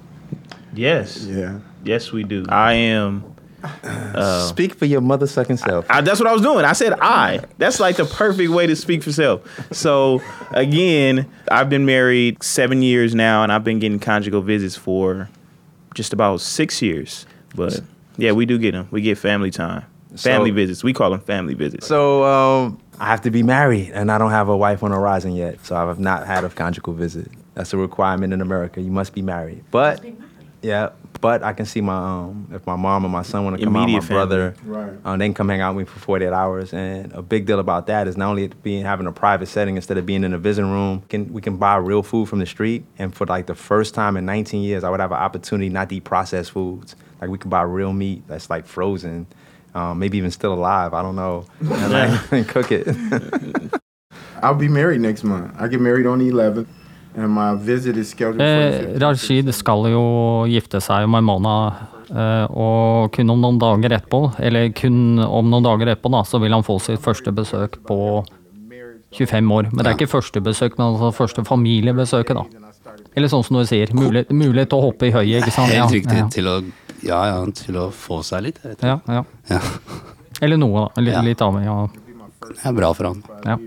Yes. 0.75 1.27
Yeah. 1.29 1.59
Yes, 1.85 2.11
we 2.13 2.23
do. 2.23 2.41
I 2.49 2.73
am. 2.97 3.23
Uh, 3.63 4.47
Speak 4.47 4.75
for 4.75 4.85
your 4.85 5.01
mother 5.01 5.25
sucking 5.27 5.57
self. 5.57 5.85
I, 5.89 6.01
that's 6.01 6.19
what 6.19 6.27
I 6.27 6.33
was 6.33 6.41
doing. 6.41 6.65
I 6.65 6.73
said 6.73 6.93
I. 6.99 7.39
That's 7.57 7.79
like 7.79 7.95
the 7.97 8.05
perfect 8.05 8.49
way 8.51 8.67
to 8.67 8.75
speak 8.75 9.03
for 9.03 9.11
self. 9.11 9.41
So 9.73 10.21
again, 10.51 11.29
I've 11.49 11.69
been 11.69 11.85
married 11.85 12.43
seven 12.43 12.81
years 12.81 13.15
now, 13.15 13.43
and 13.43 13.51
I've 13.51 13.63
been 13.63 13.79
getting 13.79 13.99
conjugal 13.99 14.41
visits 14.41 14.75
for 14.75 15.29
just 15.95 16.13
about 16.13 16.41
six 16.41 16.81
years. 16.81 17.25
But 17.55 17.79
yeah, 18.17 18.31
we 18.33 18.45
do 18.45 18.57
get 18.57 18.73
them. 18.73 18.87
We 18.91 19.01
get 19.01 19.17
family 19.17 19.51
time, 19.51 19.85
family 20.17 20.49
So- 20.51 20.55
visits. 20.55 20.83
We 20.83 20.93
call 20.93 21.11
them 21.11 21.21
family 21.21 21.53
visits. 21.53 21.87
So 21.87 22.23
um, 22.23 22.79
I 22.99 23.05
have 23.07 23.21
to 23.21 23.31
be 23.31 23.43
married, 23.43 23.91
and 23.93 24.11
I 24.11 24.17
don't 24.17 24.31
have 24.31 24.49
a 24.49 24.57
wife 24.57 24.83
on 24.83 24.91
the 24.91 24.97
horizon 24.97 25.33
yet. 25.35 25.65
So 25.65 25.75
I 25.75 25.85
have 25.87 25.99
not 25.99 26.27
had 26.27 26.43
a 26.43 26.49
conjugal 26.49 26.93
visit. 26.93 27.29
That's 27.55 27.73
a 27.73 27.77
requirement 27.77 28.33
in 28.33 28.41
America. 28.41 28.81
You 28.81 28.91
must 28.91 29.13
be 29.13 29.21
married. 29.21 29.63
But 29.71 30.03
yeah, 30.61 30.89
but 31.21 31.43
I 31.43 31.53
can 31.53 31.65
see 31.65 31.81
my 31.81 31.95
um, 31.95 32.47
if 32.53 32.65
my 32.67 32.75
mom 32.75 33.05
and 33.05 33.11
my 33.11 33.21
son 33.23 33.43
want 33.45 33.57
to 33.57 33.63
come 33.63 33.75
out, 33.75 33.87
my 33.89 33.99
family. 33.99 34.07
brother, 34.15 34.55
Right. 34.65 34.93
um, 35.05 35.19
they 35.19 35.25
can 35.25 35.33
come 35.33 35.49
hang 35.49 35.61
out 35.61 35.75
with 35.75 35.87
me 35.87 35.91
for 35.93 35.99
48 35.99 36.33
hours. 36.33 36.73
And 36.73 37.11
a 37.13 37.21
big 37.21 37.45
deal 37.45 37.59
about 37.59 37.87
that 37.87 38.07
is 38.07 38.17
not 38.17 38.29
only 38.29 38.47
being 38.61 38.83
having 38.83 39.07
a 39.07 39.11
private 39.11 39.47
setting 39.47 39.75
instead 39.75 39.97
of 39.97 40.05
being 40.05 40.23
in 40.23 40.33
a 40.33 40.37
visiting 40.37 40.71
room. 40.71 41.03
Can 41.09 41.31
we 41.33 41.41
can 41.41 41.57
buy 41.57 41.75
real 41.77 42.03
food 42.03 42.27
from 42.29 42.39
the 42.39 42.45
street, 42.45 42.85
and 42.97 43.13
for 43.15 43.25
like 43.25 43.45
the 43.47 43.55
first 43.55 43.93
time 43.93 44.17
in 44.17 44.25
19 44.25 44.61
years, 44.63 44.83
I 44.83 44.89
would 44.89 44.99
have 44.99 45.11
an 45.11 45.17
opportunity 45.17 45.69
not 45.69 45.89
to 45.89 45.95
eat 45.95 46.03
processed 46.03 46.51
foods. 46.51 46.95
Like 47.21 47.29
we 47.29 47.37
can 47.37 47.49
buy 47.49 47.61
real 47.63 47.93
meat 47.93 48.23
that's 48.27 48.49
like 48.49 48.65
frozen. 48.65 49.27
Um, 49.75 49.97
maybe 49.97 50.19
even 50.19 50.29
still 50.29 50.53
alive. 50.53 50.93
I 50.93 51.01
don't 51.01 51.15
know. 51.15 51.47
And, 51.59 51.91
like, 51.91 52.31
and 52.31 52.47
cook 52.47 52.71
it. 52.71 52.85
I'll 54.43 54.53
be 54.53 54.67
married 54.67 55.01
next 55.01 55.23
month. 55.23 55.55
I 55.57 55.67
get 55.67 55.79
married 55.81 56.05
on 56.05 56.19
the 56.19 56.29
11th, 56.29 56.67
the 57.13 58.43
Eh, 58.43 58.99
Rashid 58.99 59.53
skal 59.53 59.85
jo 59.91 60.03
gifte 60.49 60.81
seg 60.81 61.07
med 61.09 61.23
Mona 61.23 61.55
eh, 62.09 62.45
og 62.49 63.11
kun 63.13 63.29
om 63.29 63.41
noen 63.41 63.59
dager 63.61 63.89
etterpå, 63.99 64.35
eller 64.39 64.69
kun 64.73 65.19
om 65.19 65.49
noen 65.51 65.63
dager 65.63 65.93
etterpå, 65.93 66.11
da, 66.11 66.23
så 66.25 66.39
vil 66.41 66.51
han 66.53 66.63
få 66.65 66.79
sitt 66.81 66.99
første 67.01 67.31
besøk 67.31 67.77
på 67.87 67.99
25 69.13 69.51
år. 69.53 69.69
Men 69.71 69.83
det 69.85 69.91
er 69.91 69.97
ikke 69.99 70.09
første 70.09 70.41
besøk, 70.41 70.77
men 70.79 70.87
altså 70.95 71.11
første 71.13 71.43
familiebesøket, 71.45 72.35
da. 72.35 72.45
Eller 73.15 73.29
sånn 73.29 73.43
som 73.45 73.59
du 73.59 73.65
sier, 73.69 73.91
mulighet, 73.93 74.31
mulighet 74.33 74.69
til 74.73 74.79
å 74.79 74.87
hoppe 74.87 75.05
i 75.09 75.13
høyet, 75.13 75.43
ikke 75.43 75.53
sant? 75.53 75.69
Helt 75.71 75.93
riktig. 75.93 76.17
ja. 76.17 76.29
Til, 76.33 76.47
å, 76.49 76.55
ja, 77.05 77.19
ja, 77.29 77.43
til 77.53 77.77
å 77.77 77.91
få 77.93 78.23
seg 78.25 78.47
litt. 78.47 78.57
rett 78.65 78.81
og 78.81 78.89
Ja, 78.89 78.97
slett. 79.05 79.13
ja. 79.13 79.59
Ja. 79.59 79.59
Eller 80.41 80.57
noe, 80.57 80.87
da. 80.95 81.01
Litt, 81.01 81.13
Ja. 81.13 81.21
litt 81.21 81.41
avhengig 81.45 81.69
av 81.69 81.91
Det 81.93 82.65
er 82.65 82.73
bra 82.73 82.89
for 82.93 83.03
han. 83.11 83.23
ja. 83.45 83.57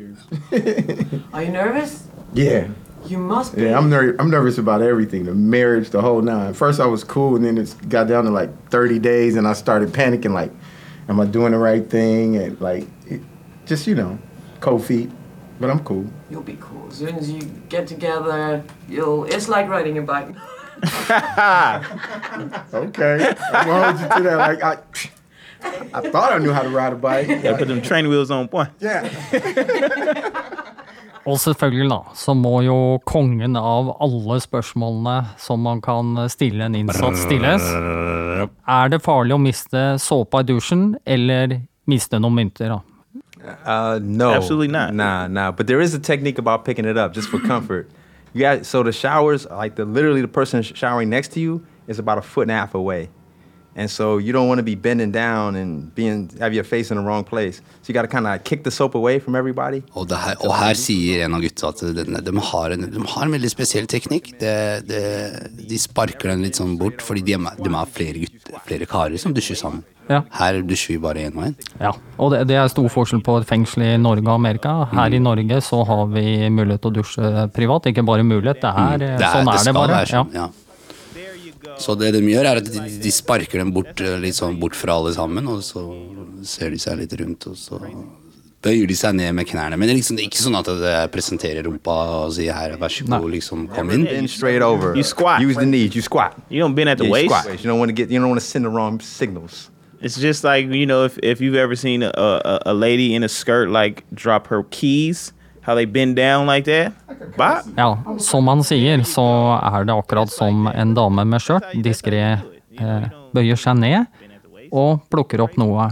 Are 1.32 1.42
you 1.44 1.52
nervous? 1.52 2.02
Yeah. 2.34 2.66
You 3.06 3.18
must 3.18 3.54
be. 3.54 3.62
Yeah, 3.62 3.76
I'm 3.78 3.88
ner- 3.90 4.16
I'm 4.18 4.30
nervous 4.30 4.58
about 4.58 4.82
everything, 4.82 5.24
the 5.24 5.34
marriage, 5.34 5.90
the 5.90 6.00
whole 6.00 6.22
nine. 6.22 6.54
First, 6.54 6.80
I 6.80 6.86
was 6.86 7.04
cool, 7.04 7.36
and 7.36 7.44
then 7.44 7.58
it 7.58 7.74
got 7.88 8.06
down 8.08 8.24
to 8.24 8.30
like 8.30 8.50
30 8.70 8.98
days, 8.98 9.36
and 9.36 9.46
I 9.46 9.52
started 9.52 9.90
panicking, 9.90 10.32
like, 10.32 10.50
am 11.08 11.20
I 11.20 11.26
doing 11.26 11.52
the 11.52 11.58
right 11.58 11.88
thing? 11.88 12.36
And 12.36 12.60
like, 12.60 12.86
it, 13.06 13.20
just 13.66 13.86
you 13.86 13.94
know, 13.94 14.18
cold 14.60 14.84
feet, 14.84 15.10
but 15.60 15.70
I'm 15.70 15.80
cool. 15.84 16.06
You'll 16.30 16.42
be 16.42 16.58
cool. 16.60 16.88
As 16.88 16.96
soon 16.96 17.14
as 17.16 17.30
you 17.30 17.40
get 17.68 17.86
together, 17.86 18.62
you'll. 18.88 19.24
It's 19.24 19.48
like 19.48 19.68
riding 19.68 19.98
a 19.98 20.02
bike. 20.02 20.34
Okay, 22.74 23.34
I'm 23.52 23.66
gonna 23.66 23.92
hold 23.92 24.00
you 24.00 24.08
to 24.16 24.22
that. 24.24 24.36
Like, 24.36 24.62
I, 24.62 24.78
I 25.94 26.10
thought 26.10 26.32
I 26.32 26.38
knew 26.38 26.52
how 26.52 26.62
to 26.62 26.68
ride 26.68 26.92
a 26.92 26.96
bike. 26.96 27.28
Gotta 27.28 27.56
put 27.56 27.68
them 27.68 27.80
train 27.80 28.08
wheels 28.08 28.30
on, 28.30 28.48
point. 28.48 28.70
Yeah. 28.78 29.08
Og 31.26 31.40
selvfølgelig, 31.42 31.88
da, 31.90 32.14
så 32.14 32.34
må 32.38 32.60
jo 32.62 32.76
kongen 33.08 33.56
av 33.58 33.88
alle 34.02 34.36
spørsmålene 34.42 35.16
som 35.42 35.64
man 35.66 35.80
kan 35.82 36.14
stille 36.30 36.68
en 36.68 36.76
innsatt, 36.78 37.18
stilles. 37.18 37.64
Er 37.66 38.92
det 38.92 39.00
farlig 39.02 39.34
å 39.34 39.40
miste 39.42 39.82
såpa 40.02 40.44
i 40.44 40.46
dusjen, 40.46 40.92
eller 41.02 41.58
miste 41.90 42.20
noen 42.22 42.38
mynter, 42.38 42.76
da? 42.76 42.82
Uh, 43.46 43.98
no, 44.02 44.32
Absolutely 44.34 44.68
not. 44.68 44.94
Nah, 44.94 45.26
nah. 45.26 45.50
But 45.50 45.66
there 45.66 45.80
is 45.80 45.94
a 45.94 46.00
technique 46.00 46.38
about 46.38 46.64
picking 46.64 46.84
it 46.84 46.96
up 46.96 47.12
just 47.12 47.28
for 47.28 47.38
comfort. 47.38 47.88
You 48.32 48.40
got 48.40 48.66
so 48.66 48.82
the 48.82 48.92
showers, 48.92 49.46
like 49.50 49.76
the 49.76 49.84
literally 49.84 50.20
the 50.20 50.28
person 50.28 50.62
sh- 50.62 50.72
showering 50.74 51.08
next 51.10 51.32
to 51.32 51.40
you 51.40 51.64
is 51.86 51.98
about 51.98 52.18
a 52.18 52.22
foot 52.22 52.42
and 52.42 52.50
a 52.50 52.54
half 52.54 52.74
away, 52.74 53.08
and 53.76 53.90
so 53.90 54.18
you 54.18 54.32
don't 54.32 54.48
want 54.48 54.58
to 54.58 54.64
be 54.64 54.74
bending 54.74 55.12
down 55.12 55.54
and 55.56 55.94
being 55.94 56.30
have 56.40 56.54
your 56.54 56.64
face 56.64 56.90
in 56.90 56.96
the 56.96 57.02
wrong 57.04 57.22
place. 57.24 57.60
So 57.82 57.88
you 57.92 57.94
got 57.94 58.02
to 58.02 58.08
kind 58.08 58.26
of 58.26 58.42
kick 58.44 58.64
the 58.64 58.70
soap 58.70 58.94
away 58.94 59.18
from 59.20 59.36
everybody. 59.36 59.82
Og, 59.94 60.08
det 60.08 60.16
her, 60.18 60.34
og 60.40 60.54
her 60.56 60.74
sier 60.74 61.24
en 61.26 61.34
av 61.34 61.40
gutta 61.44 61.68
at 61.68 61.82
de, 61.94 62.04
de, 62.30 62.36
har 62.52 62.70
en, 62.76 62.90
de 62.90 63.04
har 63.14 63.26
en 63.26 63.32
veldig 63.36 63.50
spesiell 63.52 63.86
teknikk. 63.86 64.32
De, 64.40 64.54
de, 64.88 65.02
de 65.68 65.78
sparker 65.78 66.32
den 66.32 66.42
litt 66.46 66.56
sånn 66.56 66.78
bort, 66.80 67.02
fordi 67.04 67.22
de 67.28 67.36
er, 67.36 67.52
de 67.60 67.68
er 67.74 67.92
flere, 67.92 68.24
gutter, 68.24 68.58
flere 68.66 68.86
karer 68.90 69.18
som 69.20 69.34
dusjer 69.36 69.56
sammen. 69.60 69.84
Ja. 70.08 70.20
Her 70.38 70.60
dusjer 70.62 70.94
vi 70.94 70.98
bare 71.02 71.24
én 71.26 71.34
og 71.34 71.48
én. 71.48 71.54
Ja, 71.82 71.90
og 72.22 72.30
det, 72.30 72.44
det 72.46 72.54
er 72.60 72.68
stor 72.70 72.86
forskjell 72.94 73.24
på 73.26 73.40
et 73.40 73.48
fengsel 73.48 73.82
i 73.82 73.96
Norge 73.98 74.22
og 74.28 74.36
Amerika. 74.38 74.84
Her 74.92 75.10
Mm. 75.10 75.16
i 75.18 75.18
Norge 75.24 75.56
så 75.66 75.80
har 75.88 76.06
vi 76.14 76.48
mulighet 76.48 76.80
til 76.84 76.92
å 76.92 76.94
dusje 77.00 77.50
privat. 77.52 77.88
Ikke 77.90 78.04
bare 78.06 78.22
mulighet, 78.22 78.60
det 78.62 78.70
er, 78.70 78.94
Mm. 78.94 78.98
Det 79.00 79.08
er- 79.10 79.34
sånn 79.34 79.50
det 79.50 79.60
er 79.60 79.64
det 79.64 79.74
bare. 79.74 79.92
være 79.98 80.06
sånn, 80.14 80.32
ja. 80.34 80.46
Så 81.78 81.94
det 81.98 82.12
de 82.16 82.20
gjør, 82.24 82.46
er 82.48 82.60
at 82.62 82.68
de, 82.72 82.84
de 83.02 83.10
sparker 83.12 83.60
dem 83.60 83.72
bort 83.74 84.00
eh, 84.00 84.16
litt 84.22 84.36
sånn 84.38 84.56
bort 84.60 84.76
fra 84.78 84.94
alle 84.96 85.12
sammen, 85.16 85.46
og 85.52 85.60
så 85.66 85.82
ser 86.46 86.70
de 86.72 86.78
seg 86.80 86.98
litt 87.02 87.12
rundt, 87.20 87.46
og 87.50 87.56
så 87.60 87.80
bøyer 88.66 88.88
de 88.88 88.96
seg 88.98 89.14
ned 89.14 89.34
med 89.36 89.46
knærne. 89.46 89.76
Men 89.78 89.86
det 89.90 89.94
er 89.94 89.98
liksom 90.00 90.18
ikke 90.24 90.40
sånn 90.40 90.56
at 90.58 90.66
jeg 90.72 91.10
presenterer 91.14 91.66
rumpa 91.68 91.96
og 92.24 92.32
sier 92.34 92.56
her, 92.56 92.74
vær 92.80 92.90
så 92.90 93.04
god, 93.06 93.28
liksom, 93.34 93.66
kom 93.74 93.92
inn. 93.94 94.06
You 94.08 95.04
squat. 95.04 95.42
Use 95.44 95.58
the 95.60 95.66
knees. 95.68 95.94
You 95.94 96.02
squat. 96.02 96.34
You 96.48 96.64
don't 96.64 96.74
bend 96.74 96.88
at 96.90 96.98
the 96.98 97.04
Yeah, 97.04 97.08
you 97.08 97.28
waist. 97.28 97.44
squat. 97.44 97.60
You 97.64 97.70
don't 97.70 97.78
want 97.78 97.90
to 97.90 97.94
get. 97.94 98.10
You 98.10 98.18
don't 98.20 98.28
want 98.32 98.40
to 98.40 98.46
send 98.46 98.64
the 98.64 98.70
wrong 98.70 98.98
signals. 99.00 99.70
It's 100.00 100.16
just 100.18 100.44
like 100.44 100.66
you 100.66 100.86
know 100.86 101.04
if, 101.04 101.18
if 101.22 101.40
you've 101.40 101.54
ever 101.56 101.74
seen 101.76 102.02
a, 102.02 102.10
a, 102.14 102.60
a 102.66 102.74
lady 102.74 103.14
in 103.14 103.22
a 103.22 103.28
skirt 103.28 103.70
like 103.70 104.04
drop 104.12 104.46
her 104.48 104.62
keys, 104.64 105.32
how 105.66 105.74
they 105.74 105.84
bend 105.84 106.16
down 106.16 106.46
like 106.46 106.64
that. 106.70 106.92
Bop. 107.36 107.66
Ja, 107.76 107.98
som 108.22 108.48
han 108.48 108.62
sier, 108.64 109.02
så 109.04 109.26
er 109.58 109.84
det 109.88 109.94
akkurat 109.96 110.30
som 110.30 110.68
en 110.70 110.94
dame 110.94 111.24
med 111.26 111.42
skjørt 111.42 111.72
diskré 111.84 112.22
eh, 112.78 113.08
bøyer 113.34 113.58
seg 113.58 113.80
ned 113.82 114.06
og 114.72 115.02
plukker 115.10 115.42
opp 115.44 115.56
noe 115.60 115.90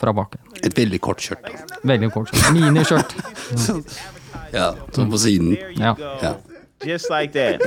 fra 0.00 0.14
bakken. 0.16 0.40
Et 0.64 0.72
veldig 0.76 1.00
kort 1.04 1.20
skjørt. 1.20 1.52
Veldig 1.84 2.10
kort 2.14 2.32
skjørt. 2.32 2.56
Miniskjørt. 2.56 3.14
Ja, 4.50 4.72
sånn 4.90 5.10
på 5.12 5.18
siden. 5.22 5.52
Ja. 5.78 5.92
Ja. 6.18 6.32
Just 6.82 7.06
like 7.06 7.30
that. 7.36 7.62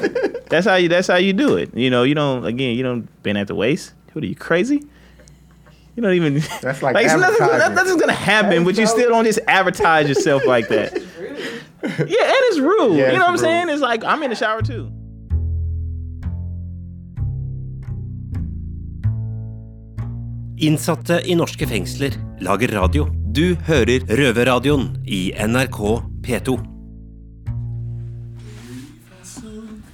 That's 0.49 0.67
how 0.67 0.75
you. 0.75 0.89
That's 0.89 1.07
how 1.07 1.15
you 1.15 1.31
do 1.31 1.55
it. 1.55 1.71
You 1.73 1.89
know. 1.89 2.03
You 2.03 2.13
don't. 2.13 2.43
Again. 2.43 2.75
You 2.75 2.83
don't 2.83 3.07
bend 3.23 3.37
at 3.37 3.47
the 3.47 3.55
waist. 3.55 3.93
What 4.11 4.23
are 4.23 4.27
you 4.27 4.35
crazy? 4.35 4.81
You 5.95 6.03
don't 6.03 6.13
even. 6.13 6.41
That's 6.61 6.81
like 6.81 6.97
it's 6.97 7.15
nothing, 7.15 7.47
nothing's 7.75 8.01
gonna 8.01 8.13
happen, 8.13 8.65
but 8.65 8.75
you 8.77 8.87
still 8.87 9.09
don't 9.09 9.25
just 9.25 9.39
advertise 9.47 10.09
yourself 10.09 10.45
like 10.45 10.67
that. 10.69 10.91
Yeah, 11.97 12.25
and 12.33 12.43
it's 12.49 12.59
rude. 12.59 12.97
Yeah, 12.97 13.11
you 13.11 13.17
know 13.19 13.25
what 13.25 13.27
I'm 13.27 13.33
rude. 13.33 13.39
saying? 13.39 13.69
It's 13.69 13.81
like 13.81 14.03
I'm 14.05 14.23
in 14.23 14.29
the 14.29 14.35
shower 14.35 14.61
too. 14.61 14.89
Innsatte 20.63 21.17
i 21.27 21.35
norske 21.35 21.67
fengsler 21.67 22.15
lager 22.45 22.71
radio. 22.77 23.07
Du 23.33 23.55
hører 23.67 24.05
Røverradioen 24.07 24.91
i 25.05 25.31
NRK 25.47 25.79
P2. 26.27 26.59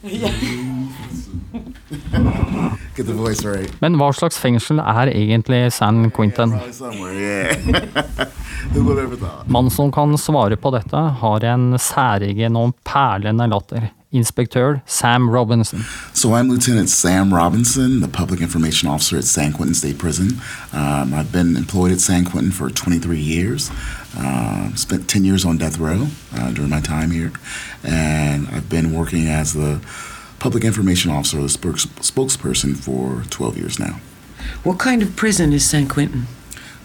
Yeah. 0.01 0.31
Right. 3.07 3.81
Men 3.81 3.95
hva 3.99 4.11
slags 4.13 4.39
fengsel 4.39 4.79
er 4.79 5.11
egentlig 5.13 5.71
San 5.73 6.11
Quentin? 6.11 6.53
Mannen 9.47 9.71
som 9.71 9.91
kan 9.91 10.17
svare 10.17 10.55
på 10.57 10.71
dette, 10.75 10.97
har 11.21 11.43
en 11.53 11.77
særegen 11.79 12.55
og 12.59 12.75
perlende 12.83 13.47
latter. 13.47 13.89
Inspektør 14.11 14.79
Sam 14.87 15.29
Robinson. 15.29 15.85
So 16.13 16.33
I'm 16.33 16.49
Lieutenant 16.49 16.89
Sam 16.89 17.31
Robinson, 17.31 17.99
the 18.01 18.07
Public 18.07 18.41
Information 18.41 18.89
Officer 18.89 19.17
at 19.17 19.23
San 19.23 19.53
Quentin 19.53 19.75
State 19.75 19.99
Prison. 19.99 20.41
Um, 20.73 21.13
I've 21.13 21.31
been 21.31 21.55
employed 21.55 21.91
at 21.91 21.99
San 21.99 22.25
Quentin 22.25 22.51
for 22.51 22.69
23 22.69 23.19
years. 23.19 23.69
Uh, 24.17 24.73
spent 24.73 25.07
10 25.07 25.25
years 25.25 25.45
on 25.45 25.57
death 25.57 25.77
row 25.77 26.07
uh, 26.35 26.51
during 26.51 26.71
my 26.71 26.81
time 26.81 27.11
here, 27.11 27.31
and 27.83 28.47
I've 28.47 28.67
been 28.67 28.93
working 28.93 29.27
as 29.27 29.53
the 29.53 29.79
Public 30.39 30.63
Information 30.63 31.11
Officer, 31.11 31.37
or 31.39 31.43
the 31.43 31.49
spokes- 31.49 31.87
spokesperson, 32.01 32.75
for 32.75 33.23
12 33.29 33.57
years 33.57 33.79
now. 33.79 33.99
What 34.63 34.79
kind 34.79 35.01
of 35.03 35.15
prison 35.15 35.53
is 35.53 35.65
San 35.69 35.87
Quentin? 35.87 36.27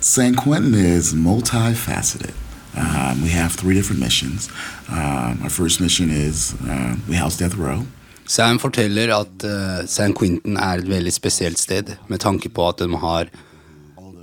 San 0.01 0.35
Quentin 0.35 0.75
is 0.75 1.15
multifaceted. 1.15 2.35
Um, 2.77 3.23
we 3.23 3.29
have 3.31 3.53
three 3.53 3.75
different 3.75 4.01
missions. 4.01 4.49
Um, 4.89 5.41
our 5.43 5.51
first 5.51 5.81
mission 5.81 6.11
is 6.11 6.55
uh, 6.69 6.97
we 7.09 7.15
house 7.15 7.37
death 7.39 7.55
row. 7.55 7.87
Sam 8.27 8.59
forteller 8.59 9.11
at 9.21 9.45
eh, 9.45 9.87
San 9.87 10.15
Quentin 10.15 10.57
er 10.57 10.79
et 10.81 10.89
veldig 10.89 11.13
spesielt 11.13 11.59
sted, 11.61 11.91
med 12.09 12.21
tanke 12.21 12.49
på 12.49 12.65
at 12.69 12.79
de 12.81 12.89
har 12.97 13.29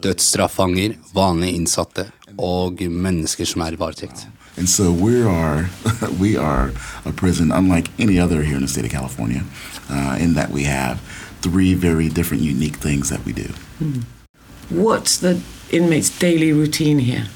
dødsstraffanger, 0.02 0.96
vanlige 1.14 1.60
innsatte 1.60 2.08
og 2.42 2.82
mennesker 2.82 3.46
som 3.46 3.62
er 3.62 3.78
i 3.78 3.80
varetekt. 3.80 4.26
And 4.58 4.68
so 4.70 4.92
we 4.92 5.24
are 5.24 5.70
we 6.20 6.38
are 6.38 6.72
a 7.06 7.12
prison 7.12 7.52
unlike 7.52 7.88
any 8.00 8.20
other 8.20 8.44
here 8.44 8.56
in 8.56 8.62
the 8.62 8.68
state 8.68 8.86
of 8.86 8.92
California, 8.92 9.44
uh, 9.90 10.18
in 10.20 10.34
that 10.34 10.50
we 10.50 10.64
have 10.64 11.00
three 11.42 11.74
very 11.74 12.10
different, 12.10 12.44
unique 12.44 12.76
things 12.76 13.10
that 13.10 13.26
we 13.26 13.34
do. 13.34 13.50
What's 14.70 15.18
the 15.18 15.42
inmates' 15.72 16.18
daily 16.18 16.54
routine 16.54 17.00
here? 17.00 17.28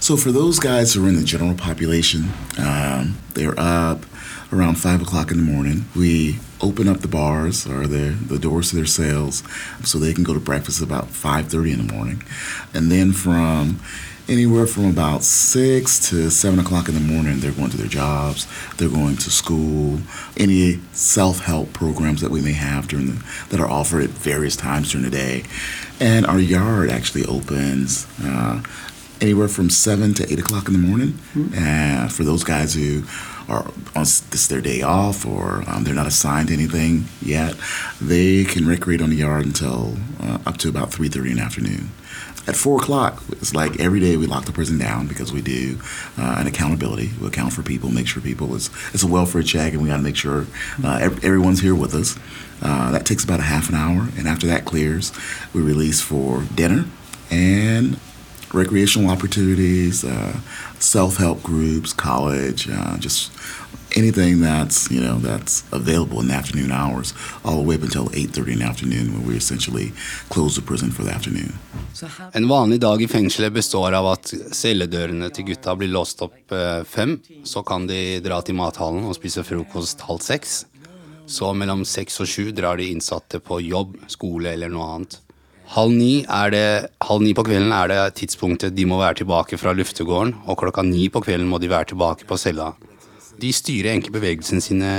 So 0.00 0.16
for 0.16 0.32
those 0.32 0.58
guys 0.58 0.94
who 0.94 1.04
are 1.04 1.08
in 1.08 1.16
the 1.16 1.24
general 1.24 1.54
population, 1.54 2.30
um, 2.58 3.18
they're 3.34 3.58
up 3.58 4.04
around 4.52 4.76
five 4.76 5.00
o'clock 5.00 5.30
in 5.30 5.36
the 5.38 5.42
morning. 5.42 5.84
We 5.94 6.38
open 6.60 6.88
up 6.88 6.98
the 7.00 7.08
bars 7.08 7.66
or 7.66 7.86
the 7.86 8.10
the 8.10 8.38
doors 8.38 8.70
to 8.70 8.76
their 8.76 8.86
cells, 8.86 9.42
so 9.84 9.98
they 9.98 10.12
can 10.12 10.24
go 10.24 10.34
to 10.34 10.40
breakfast 10.40 10.80
about 10.82 11.08
five 11.08 11.48
thirty 11.48 11.72
in 11.72 11.86
the 11.86 11.92
morning, 11.92 12.22
and 12.74 12.90
then 12.90 13.12
from 13.12 13.80
anywhere 14.28 14.66
from 14.66 14.86
about 14.86 15.22
six 15.22 16.10
to 16.10 16.30
seven 16.30 16.58
o'clock 16.58 16.88
in 16.88 16.94
the 16.94 17.00
morning, 17.00 17.40
they're 17.40 17.52
going 17.52 17.70
to 17.70 17.76
their 17.76 17.86
jobs, 17.86 18.46
they're 18.76 18.88
going 18.88 19.16
to 19.16 19.30
school, 19.30 19.98
any 20.36 20.80
self-help 20.92 21.72
programs 21.72 22.20
that 22.20 22.30
we 22.30 22.40
may 22.40 22.52
have 22.52 22.88
during 22.88 23.06
the 23.06 23.24
that 23.50 23.60
are 23.60 23.68
offered 23.68 24.04
at 24.04 24.10
various 24.10 24.56
times 24.56 24.92
during 24.92 25.04
the 25.04 25.10
day, 25.10 25.44
and 26.00 26.26
our 26.26 26.38
yard 26.38 26.90
actually 26.90 27.24
opens. 27.24 28.06
Uh, 28.22 28.62
anywhere 29.20 29.46
from 29.46 29.70
seven 29.70 30.12
to 30.12 30.30
eight 30.32 30.40
o'clock 30.40 30.66
in 30.66 30.72
the 30.72 30.80
morning. 30.80 31.16
Uh, 31.56 32.08
for 32.08 32.24
those 32.24 32.42
guys 32.42 32.74
who 32.74 33.04
are 33.48 33.64
on 33.94 34.02
this 34.02 34.34
is 34.34 34.48
their 34.48 34.60
day 34.60 34.82
off 34.82 35.24
or 35.24 35.62
um, 35.68 35.84
they're 35.84 35.94
not 35.94 36.08
assigned 36.08 36.48
to 36.48 36.54
anything 36.54 37.04
yet, 37.20 37.54
they 38.00 38.42
can 38.42 38.66
recreate 38.66 39.00
on 39.00 39.10
the 39.10 39.16
yard 39.16 39.46
until 39.46 39.96
uh, 40.20 40.38
up 40.44 40.56
to 40.58 40.68
about 40.68 40.92
three 40.92 41.08
thirty 41.08 41.30
in 41.30 41.36
the 41.36 41.42
afternoon. 41.42 41.90
At 42.44 42.56
four 42.56 42.80
o'clock, 42.80 43.22
it's 43.30 43.54
like 43.54 43.78
every 43.78 44.00
day 44.00 44.16
we 44.16 44.26
lock 44.26 44.46
the 44.46 44.52
prison 44.52 44.76
down 44.76 45.06
because 45.06 45.32
we 45.32 45.40
do 45.42 45.78
uh, 46.18 46.36
an 46.38 46.48
accountability. 46.48 47.10
We 47.20 47.28
account 47.28 47.52
for 47.52 47.62
people, 47.62 47.90
make 47.90 48.08
sure 48.08 48.20
people 48.20 48.56
it's 48.56 48.68
it's 48.92 49.04
a 49.04 49.06
welfare 49.06 49.42
check, 49.42 49.72
and 49.74 49.82
we 49.82 49.88
got 49.88 49.98
to 49.98 50.02
make 50.02 50.16
sure 50.16 50.46
uh, 50.82 50.98
ev- 51.00 51.24
everyone's 51.24 51.60
here 51.60 51.74
with 51.74 51.94
us. 51.94 52.18
Uh, 52.60 52.90
that 52.90 53.06
takes 53.06 53.22
about 53.22 53.38
a 53.38 53.44
half 53.44 53.68
an 53.68 53.76
hour, 53.76 54.08
and 54.16 54.26
after 54.26 54.46
that 54.48 54.64
clears, 54.64 55.12
we 55.54 55.60
release 55.62 56.00
for 56.00 56.42
dinner 56.54 56.84
and 57.30 57.98
recreational 58.52 59.10
opportunities, 59.10 60.04
uh, 60.04 60.38
self-help 60.78 61.42
groups, 61.42 61.92
college, 61.92 62.68
uh, 62.68 62.98
just 62.98 63.32
anything 63.96 64.40
that's 64.40 64.90
you 64.90 65.00
know 65.00 65.18
that's 65.18 65.64
available 65.72 66.20
in 66.20 66.28
the 66.28 66.34
afternoon 66.34 66.72
hours, 66.72 67.14
all 67.44 67.56
the 67.56 67.68
way 67.68 67.76
up 67.76 67.82
until 67.82 68.08
8:30 68.12 68.52
in 68.52 68.58
the 68.58 68.64
afternoon, 68.64 69.12
when 69.12 69.26
we 69.26 69.36
essentially 69.36 69.92
close 70.28 70.54
the 70.56 70.62
prison 70.62 70.90
for 70.90 71.02
the 71.02 71.14
afternoon. 71.14 71.52
En 72.32 72.48
vanlig 72.48 72.80
dag 72.80 73.02
i 73.02 73.08
fengselet 73.08 73.52
består 73.52 73.92
av 73.92 74.06
at 74.12 74.34
celledørene 74.52 75.30
til 75.34 75.44
gutta 75.52 75.76
blir 75.76 75.92
låst 75.92 76.22
opp 76.22 76.52
eh, 76.52 76.84
fem. 76.84 77.18
Så 77.44 77.62
kan 77.62 77.86
de 77.86 78.20
dra 78.24 78.40
til 78.42 78.56
mathallen 78.56 79.04
og 79.04 79.16
spise 79.18 79.44
frokost 79.44 80.00
halv 80.08 80.22
seks. 80.24 80.64
Så 81.26 81.52
mellom 81.54 81.84
seks 81.86 82.20
og 82.20 82.28
sju 82.28 82.50
drar 82.52 82.80
de 82.80 82.90
innsatte 82.92 83.40
på 83.40 83.60
jobb, 83.62 83.96
skole 84.10 84.52
eller 84.52 84.72
noe 84.72 84.88
annet. 84.96 85.18
Halv 85.72 85.94
ni, 85.96 86.24
er 86.28 86.50
det, 86.52 86.66
halv 87.00 87.22
ni 87.24 87.32
på 87.32 87.44
kvelden 87.46 87.72
er 87.72 87.88
det 87.88 88.00
tidspunktet 88.18 88.74
de 88.76 88.84
må 88.84 88.98
være 89.00 89.22
tilbake 89.22 89.56
fra 89.56 89.72
luftegården, 89.72 90.34
og 90.44 90.58
klokka 90.60 90.84
ni 90.84 91.06
på 91.08 91.22
kvelden 91.24 91.48
må 91.48 91.60
de 91.62 91.70
være 91.72 91.94
tilbake 91.94 92.28
på 92.28 92.36
cella. 92.36 92.72
De 93.40 93.52
styrer 93.52 93.92
egentlig 93.92 94.12
bevegelsene 94.14 94.62
sine 94.64 94.90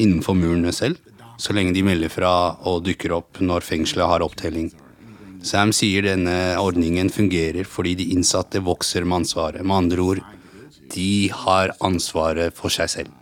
innenfor 0.00 0.36
murene 0.38 0.72
selv, 0.74 1.00
så 1.38 1.54
lenge 1.56 1.74
de 1.74 1.82
melder 1.82 2.12
fra 2.12 2.32
og 2.68 2.84
dukker 2.86 3.14
opp 3.16 3.40
når 3.42 3.66
fengselet 3.66 4.08
har 4.08 4.24
opptelling. 4.24 4.70
Sam 5.42 5.72
sier 5.74 6.06
denne 6.06 6.54
ordningen 6.62 7.10
fungerer 7.10 7.66
fordi 7.66 7.96
de 7.98 8.12
innsatte 8.14 8.62
vokser 8.62 9.02
med 9.02 9.24
ansvaret. 9.24 9.64
Med 9.66 9.76
andre 9.76 10.06
ord, 10.06 10.22
de 10.94 11.30
har 11.34 11.74
ansvaret 11.82 12.54
for 12.54 12.70
seg 12.70 12.90
selv. 12.92 13.12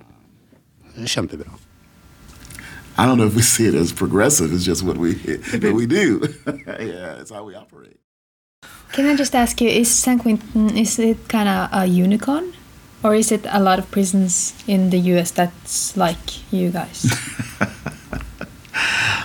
Kjempebra. 1.00 1.48
I 2.98 3.06
don't 3.06 3.16
know 3.16 3.26
if 3.26 3.34
we 3.34 3.42
see 3.42 3.66
it 3.66 3.74
as 3.74 3.92
progressive. 3.92 4.52
It's 4.52 4.66
just 4.66 4.82
what 4.82 4.98
we 4.98 5.14
what 5.62 5.72
we 5.72 5.86
do. 5.86 6.20
yeah, 6.66 7.20
it's 7.20 7.30
how 7.30 7.44
we 7.44 7.54
operate. 7.54 7.96
Can 8.92 9.06
I 9.06 9.16
just 9.16 9.34
ask 9.34 9.60
you, 9.60 9.68
is 9.68 9.88
San 9.88 10.18
Quentin, 10.18 10.76
is 10.76 10.98
it 10.98 11.28
kind 11.28 11.48
of 11.48 11.68
a 11.72 11.86
unicorn? 11.86 12.52
Or 13.02 13.14
is 13.14 13.32
it 13.32 13.46
a 13.48 13.58
lot 13.58 13.78
of 13.78 13.90
prisons 13.90 14.54
in 14.66 14.90
the 14.90 14.98
US 15.14 15.30
that's 15.30 15.96
like 15.96 16.52
you 16.52 16.70
guys? 16.70 17.06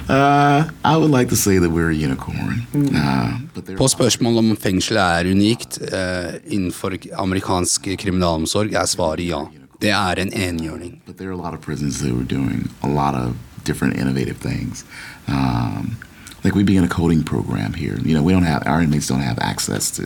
Uh, 0.10 0.70
I 0.84 0.98
would 0.98 1.10
like 1.10 1.30
to 1.30 1.36
say 1.36 1.58
that 1.58 1.70
we're 1.70 1.90
a 1.90 1.96
unicorn. 1.96 2.68
Uh, 2.76 3.40
but 3.54 3.66
there 3.66 3.78
På 3.78 3.88
spørsmål 3.88 4.38
om 4.38 4.56
fengselet 4.58 5.02
er 5.02 5.32
unikt 5.32 5.80
eh, 5.82 6.36
innenfor 6.46 6.98
amerikansk 7.18 7.88
kriminalomsorg, 7.98 8.74
er 8.74 8.86
svaret 8.86 9.26
ja. 9.26 9.46
Det 9.82 9.90
er 9.90 10.22
en 10.22 10.34
enhjørning. 10.34 11.02
But 11.08 11.18
there 11.18 11.30
are 11.30 11.34
a 11.34 11.42
lot 11.42 11.54
of 11.54 11.62
prisons 11.62 12.02
that 12.02 12.14
were 12.14 12.24
doing 12.24 12.70
a 12.84 12.88
lot 12.88 13.16
of 13.16 13.34
different 13.64 13.98
innovative 13.98 14.38
things. 14.38 14.86
Um, 15.28 15.98
like 16.44 16.54
we 16.56 16.64
begin 16.64 16.84
a 16.84 16.88
coding 16.88 17.24
program 17.24 17.74
here. 17.74 17.98
You 18.06 18.14
know, 18.14 18.22
we 18.22 18.34
don't 18.34 18.44
have 18.44 18.64
our 18.68 18.82
inmates 18.82 19.08
don't 19.08 19.26
have 19.26 19.40
access 19.40 19.90
to 19.98 20.04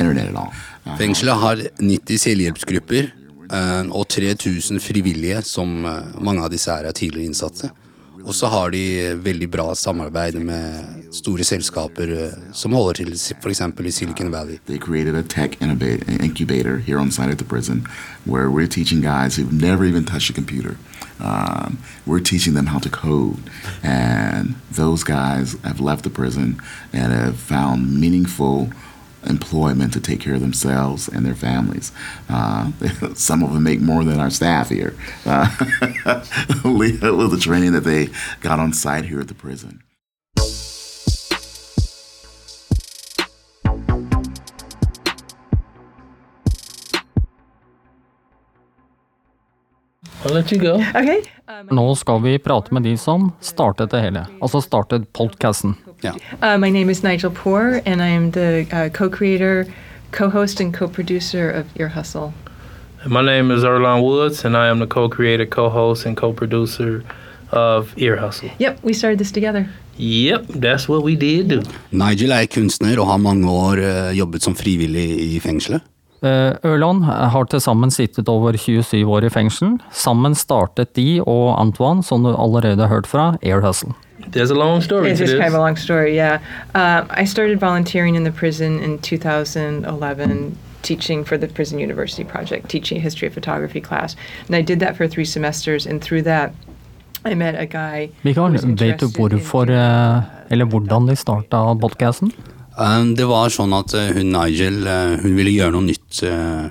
internet 0.00 0.26
at 0.26 0.34
all. 0.34 0.52
Fengselet 0.94 1.40
har 1.42 1.62
90 1.82 2.20
selvhjelpsgrupper 2.22 3.08
eh, 3.50 3.88
og 3.90 4.06
3000 4.08 4.78
frivillige, 4.80 5.42
som 5.42 5.82
eh, 5.84 6.14
mange 6.22 6.44
av 6.44 6.52
disse 6.52 6.70
er 6.70 6.94
tidligere 6.94 7.32
innsatte. 7.32 7.72
Og 8.26 8.34
så 8.34 8.48
har 8.50 8.70
de 8.74 9.12
veldig 9.22 9.46
bra 9.50 9.74
samarbeid 9.74 10.38
med 10.42 11.10
store 11.14 11.44
selskaper 11.44 12.12
eh, 12.14 12.38
som 12.54 12.74
holder 12.74 13.02
til 13.02 13.12
f.eks. 13.14 13.60
i 13.60 13.90
Silicon 13.90 14.32
Valley. 14.32 14.58
They 14.66 14.78
created 14.78 15.14
a 15.14 15.22
tech 15.22 15.58
incubator 15.60 16.78
here 16.78 16.98
on 16.98 17.10
site 17.10 17.30
at 17.30 17.38
the 17.38 17.44
prison 17.44 17.86
where 18.24 18.50
we're 18.50 18.66
teaching 18.66 19.00
guys 19.00 19.36
who've 19.36 19.52
never 19.52 19.84
even 19.84 20.04
touched 20.04 20.30
a 20.30 20.32
computer. 20.32 20.76
Um, 21.20 21.78
we're 22.06 22.20
teaching 22.20 22.54
them 22.54 22.66
how 22.66 22.78
to 22.78 22.90
code. 22.90 23.38
And 23.82 24.54
those 24.70 25.04
guys 25.04 25.56
have 25.64 25.80
left 25.80 26.04
the 26.04 26.10
prison 26.10 26.60
and 26.92 27.12
have 27.12 27.38
found 27.38 28.00
meaningful 28.00 28.70
employment 29.26 29.92
to 29.92 30.00
take 30.00 30.20
care 30.20 30.34
of 30.34 30.40
themselves 30.40 31.08
and 31.08 31.24
their 31.24 31.34
families. 31.34 31.92
Uh, 32.28 32.72
some 33.14 33.42
of 33.42 33.52
them 33.52 33.62
make 33.62 33.80
more 33.80 34.04
than 34.04 34.20
our 34.20 34.30
staff 34.30 34.68
here 34.68 34.94
uh, 35.24 35.48
with 36.64 37.00
the 37.00 37.38
training 37.40 37.72
that 37.72 37.84
they 37.84 38.08
got 38.40 38.58
on 38.58 38.72
site 38.72 39.04
here 39.04 39.20
at 39.20 39.28
the 39.28 39.34
prison. 39.34 39.82
Okay. 50.26 51.22
Nå 51.70 51.94
skal 51.94 52.22
vi 52.22 52.38
prate 52.38 52.74
med 52.74 52.82
de 52.82 52.96
som 52.98 53.32
startet 53.40 53.90
det 53.90 54.00
hele, 54.02 54.26
altså 54.42 54.60
startet 54.60 55.06
podcasten. 55.12 55.76
Uh, 56.04 56.58
my 56.58 56.70
name 56.70 56.90
is 56.90 57.02
Nigel 57.02 57.30
Poor, 57.30 57.80
and 57.86 58.02
I 58.02 58.08
am 58.08 58.32
the 58.32 58.66
uh, 58.72 58.88
co-creator, 58.88 59.66
co-host, 60.10 60.60
and 60.60 60.74
co-producer 60.74 61.50
of 61.50 61.66
Ear 61.76 61.88
Hustle. 61.88 62.32
My 63.06 63.22
name 63.22 63.50
is 63.50 63.64
Erlon 63.64 64.02
Woods, 64.02 64.44
and 64.44 64.56
I 64.56 64.68
am 64.68 64.80
the 64.80 64.86
co-creator, 64.86 65.46
co-host, 65.46 66.06
and 66.06 66.16
co-producer 66.16 67.04
of 67.52 67.94
Ear 67.96 68.16
Hustle. 68.16 68.50
Yep, 68.58 68.82
we 68.82 68.92
started 68.92 69.18
this 69.18 69.32
together. 69.32 69.68
Yep, 69.96 70.46
that's 70.60 70.88
what 70.88 71.02
we 71.04 71.16
did 71.16 71.48
do. 71.48 71.62
Nigel 71.90 72.32
er 72.32 72.46
kunstner 72.46 72.98
og 73.00 73.06
har 73.06 73.18
mange 73.18 73.50
år 73.50 73.80
eh, 73.80 74.18
jobbet 74.18 74.42
som 74.42 74.56
frivillig 74.56 75.06
i 75.36 75.38
fengselet. 75.40 75.82
Eh, 76.22 76.54
Ørland 76.64 77.04
har 77.04 77.44
til 77.50 77.60
sammen 77.60 77.90
sittet 77.90 78.28
over 78.28 78.56
27 78.56 79.04
år 79.06 79.24
i 79.24 79.28
fengsel. 79.30 79.76
Sammen 79.92 80.34
startet 80.34 80.94
de 80.96 81.20
og 81.26 81.60
Antoine, 81.60 82.02
som 82.02 82.22
du 82.24 82.32
allerede 82.34 82.80
har 82.80 82.88
hørt 82.88 83.06
fra, 83.06 83.36
Air 83.42 83.60
Hustle. 83.60 83.92
There's 84.32 84.50
a 84.50 84.54
long 84.54 84.80
story 84.82 85.10
It's 85.12 85.18
to 85.18 85.24
just 85.24 85.32
this. 85.34 85.40
kind 85.42 85.54
of 85.54 85.60
a 85.60 85.62
long 85.62 85.76
story, 85.76 86.14
yeah. 86.16 86.38
Um, 86.74 87.06
I 87.10 87.24
started 87.26 87.60
volunteering 87.60 88.16
in 88.16 88.24
the 88.24 88.32
prison 88.32 88.80
in 88.80 88.98
2011, 88.98 90.56
teaching 90.82 91.24
for 91.24 91.36
the 91.36 91.46
Prison 91.48 91.78
University 91.78 92.24
Project, 92.24 92.68
teaching 92.68 93.00
history 93.00 93.28
of 93.28 93.34
photography 93.34 93.80
class. 93.80 94.16
And 94.48 94.56
I 94.56 94.62
did 94.62 94.80
that 94.80 94.96
for 94.96 95.06
three 95.06 95.24
semesters, 95.24 95.86
and 95.86 96.00
through 96.02 96.22
that, 96.22 96.50
I 97.24 97.34
met 97.34 97.54
a 97.54 97.66
guy. 97.66 98.08
Mikael, 98.22 98.52
vet 98.52 99.00
du 99.00 99.06
hvorfor, 99.06 99.70
eh, 99.70 100.22
eller 100.50 100.64
hvordan 100.64 101.06
de 101.08 101.16
starta 101.16 101.74
podcasten? 101.80 102.32
Um, 102.76 103.14
Det 103.16 103.24
var 103.24 103.48
sånn 103.48 103.72
at 103.72 103.94
eh, 103.96 104.12
hun 104.12 104.34
Nigel 104.34 104.84
eh, 104.86 105.16
hun 105.22 105.36
ville 105.38 105.54
gjøre 105.54 105.72
noe 105.78 105.86
nytt 105.88 106.22
eh, 106.26 106.68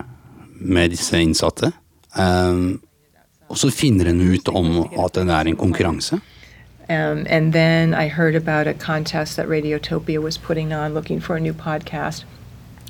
med 0.61 0.93
disse 0.93 1.17
innsatte. 1.17 1.71
Og 3.45 3.57
så 3.59 3.69
finner 3.73 4.09
hun 4.09 4.21
ut 4.21 4.47
om 4.49 4.69
at 5.03 5.17
det 5.17 5.25
er 5.29 5.49
en 5.49 5.57
konkurranse. 5.57 6.21
Um, 6.87 7.25
and 7.27 7.51
then 7.53 7.93
I 7.93 8.07
heard 8.07 8.35
about 8.35 8.67
a 8.67 8.73
contest 8.73 9.35
that 9.37 9.47
Radiotopia 9.47 10.21
was 10.21 10.37
putting 10.37 10.71
on 10.71 10.93
looking 10.93 11.19
for 11.19 11.35
a 11.35 11.39
new 11.39 11.53
podcast. 11.53 12.25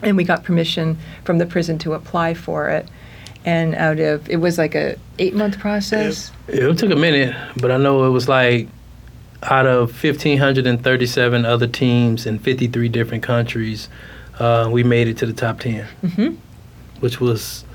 And 0.03 0.17
we 0.17 0.23
got 0.23 0.43
permission 0.43 0.97
from 1.23 1.39
the 1.39 1.45
prison 1.45 1.77
to 1.79 1.93
apply 1.93 2.33
for 2.33 2.69
it. 2.69 2.87
And 3.45 3.73
out 3.75 3.99
of, 3.99 4.29
it 4.29 4.37
was 4.37 4.57
like 4.57 4.75
a 4.75 4.95
eight 5.17 5.33
month 5.33 5.59
process. 5.59 6.31
It 6.47 6.77
took 6.77 6.91
a 6.91 6.95
minute, 6.95 7.35
but 7.61 7.71
I 7.71 7.77
know 7.77 8.05
it 8.05 8.11
was 8.11 8.27
like 8.27 8.67
out 9.43 9.65
of 9.67 9.91
1,537 10.03 11.45
other 11.45 11.67
teams 11.67 12.25
in 12.25 12.39
53 12.39 12.87
different 12.89 13.23
countries, 13.23 13.89
uh, 14.39 14.69
we 14.71 14.83
made 14.83 15.07
it 15.07 15.17
to 15.17 15.25
the 15.25 15.33
top 15.33 15.59
10, 15.59 15.85
Mhm. 16.03 16.35
which 17.01 17.19
was 17.21 17.65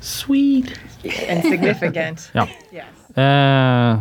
sweet. 0.00 0.72
and 1.28 1.42
significant. 1.44 2.30
Ja. 2.34 2.46
Eh, 3.14 3.98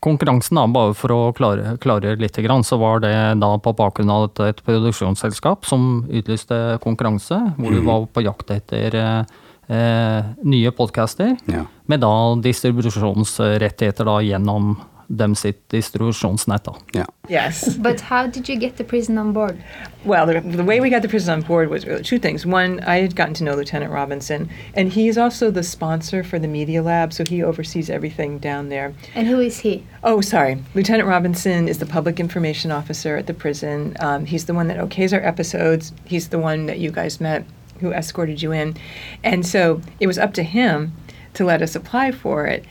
konkurransen, 0.00 0.56
da, 0.56 0.66
bare 0.66 0.94
for 0.94 1.08
å 1.14 1.32
klare, 1.36 1.76
klare 1.78 2.16
litt, 2.18 2.34
så 2.64 2.78
var 2.78 2.98
det 3.00 3.12
da 3.40 3.56
på 3.58 3.72
bakgrunn 3.76 4.10
av 4.10 4.24
et, 4.30 4.40
et 4.40 4.64
produksjonsselskap 4.66 5.64
som 5.64 6.04
utlyste 6.10 6.78
konkurranse, 6.82 7.38
hvor 7.56 7.70
du 7.70 7.80
Mhm. 7.80 7.86
var 7.86 8.06
på 8.06 8.22
jakt 8.24 8.50
etter 8.50 8.94
eh, 8.94 9.24
eh, 9.70 10.24
nye 10.42 10.70
podcaster, 10.72 11.36
Ja. 11.46 11.64
med 11.86 12.00
da 12.00 12.34
distribusjonsrettigheter 12.34 14.04
da 14.04 14.18
gjennom 14.20 14.76
dem 15.08 15.34
sitt 15.34 15.68
distribusjonsnett. 15.68 16.64
da. 16.92 17.04
Yes. 17.28 17.76
But 17.76 18.00
how 18.00 18.26
did 18.26 18.48
you 18.48 18.56
get 18.56 18.76
the 18.76 18.84
prison 18.84 19.18
on 19.18 19.32
board? 19.32 19.62
Well, 20.04 20.26
the, 20.26 20.40
the 20.40 20.64
way 20.64 20.80
we 20.80 20.90
got 20.90 21.02
the 21.02 21.08
prison 21.08 21.32
on 21.32 21.40
board 21.42 21.70
was 21.70 21.86
really 21.86 22.02
two 22.02 22.18
things. 22.18 22.44
One, 22.44 22.80
I 22.80 22.96
had 22.96 23.16
gotten 23.16 23.34
to 23.34 23.44
know 23.44 23.54
Lieutenant 23.54 23.92
Robinson, 23.92 24.50
and 24.74 24.92
he's 24.92 25.16
also 25.16 25.50
the 25.50 25.62
sponsor 25.62 26.22
for 26.22 26.38
the 26.38 26.48
Media 26.48 26.82
Lab, 26.82 27.12
so 27.12 27.24
he 27.26 27.42
oversees 27.42 27.88
everything 27.88 28.38
down 28.38 28.68
there. 28.68 28.94
And 29.14 29.26
who 29.26 29.40
is 29.40 29.60
he? 29.60 29.86
Oh, 30.02 30.20
sorry. 30.20 30.62
Lieutenant 30.74 31.08
Robinson 31.08 31.68
is 31.68 31.78
the 31.78 31.86
public 31.86 32.20
information 32.20 32.70
officer 32.70 33.16
at 33.16 33.26
the 33.26 33.34
prison. 33.34 33.96
Um, 34.00 34.26
he's 34.26 34.44
the 34.44 34.54
one 34.54 34.68
that 34.68 34.76
okays 34.76 35.12
our 35.12 35.24
episodes. 35.24 35.92
He's 36.04 36.28
the 36.28 36.38
one 36.38 36.66
that 36.66 36.78
you 36.78 36.90
guys 36.90 37.20
met 37.20 37.44
who 37.80 37.92
escorted 37.92 38.42
you 38.42 38.52
in. 38.52 38.76
And 39.22 39.46
so 39.46 39.80
it 40.00 40.06
was 40.06 40.18
up 40.18 40.34
to 40.34 40.42
him 40.42 40.92
to 41.34 41.44
let 41.44 41.62
us 41.62 41.74
apply 41.74 42.12
for 42.12 42.46
it. 42.46 42.64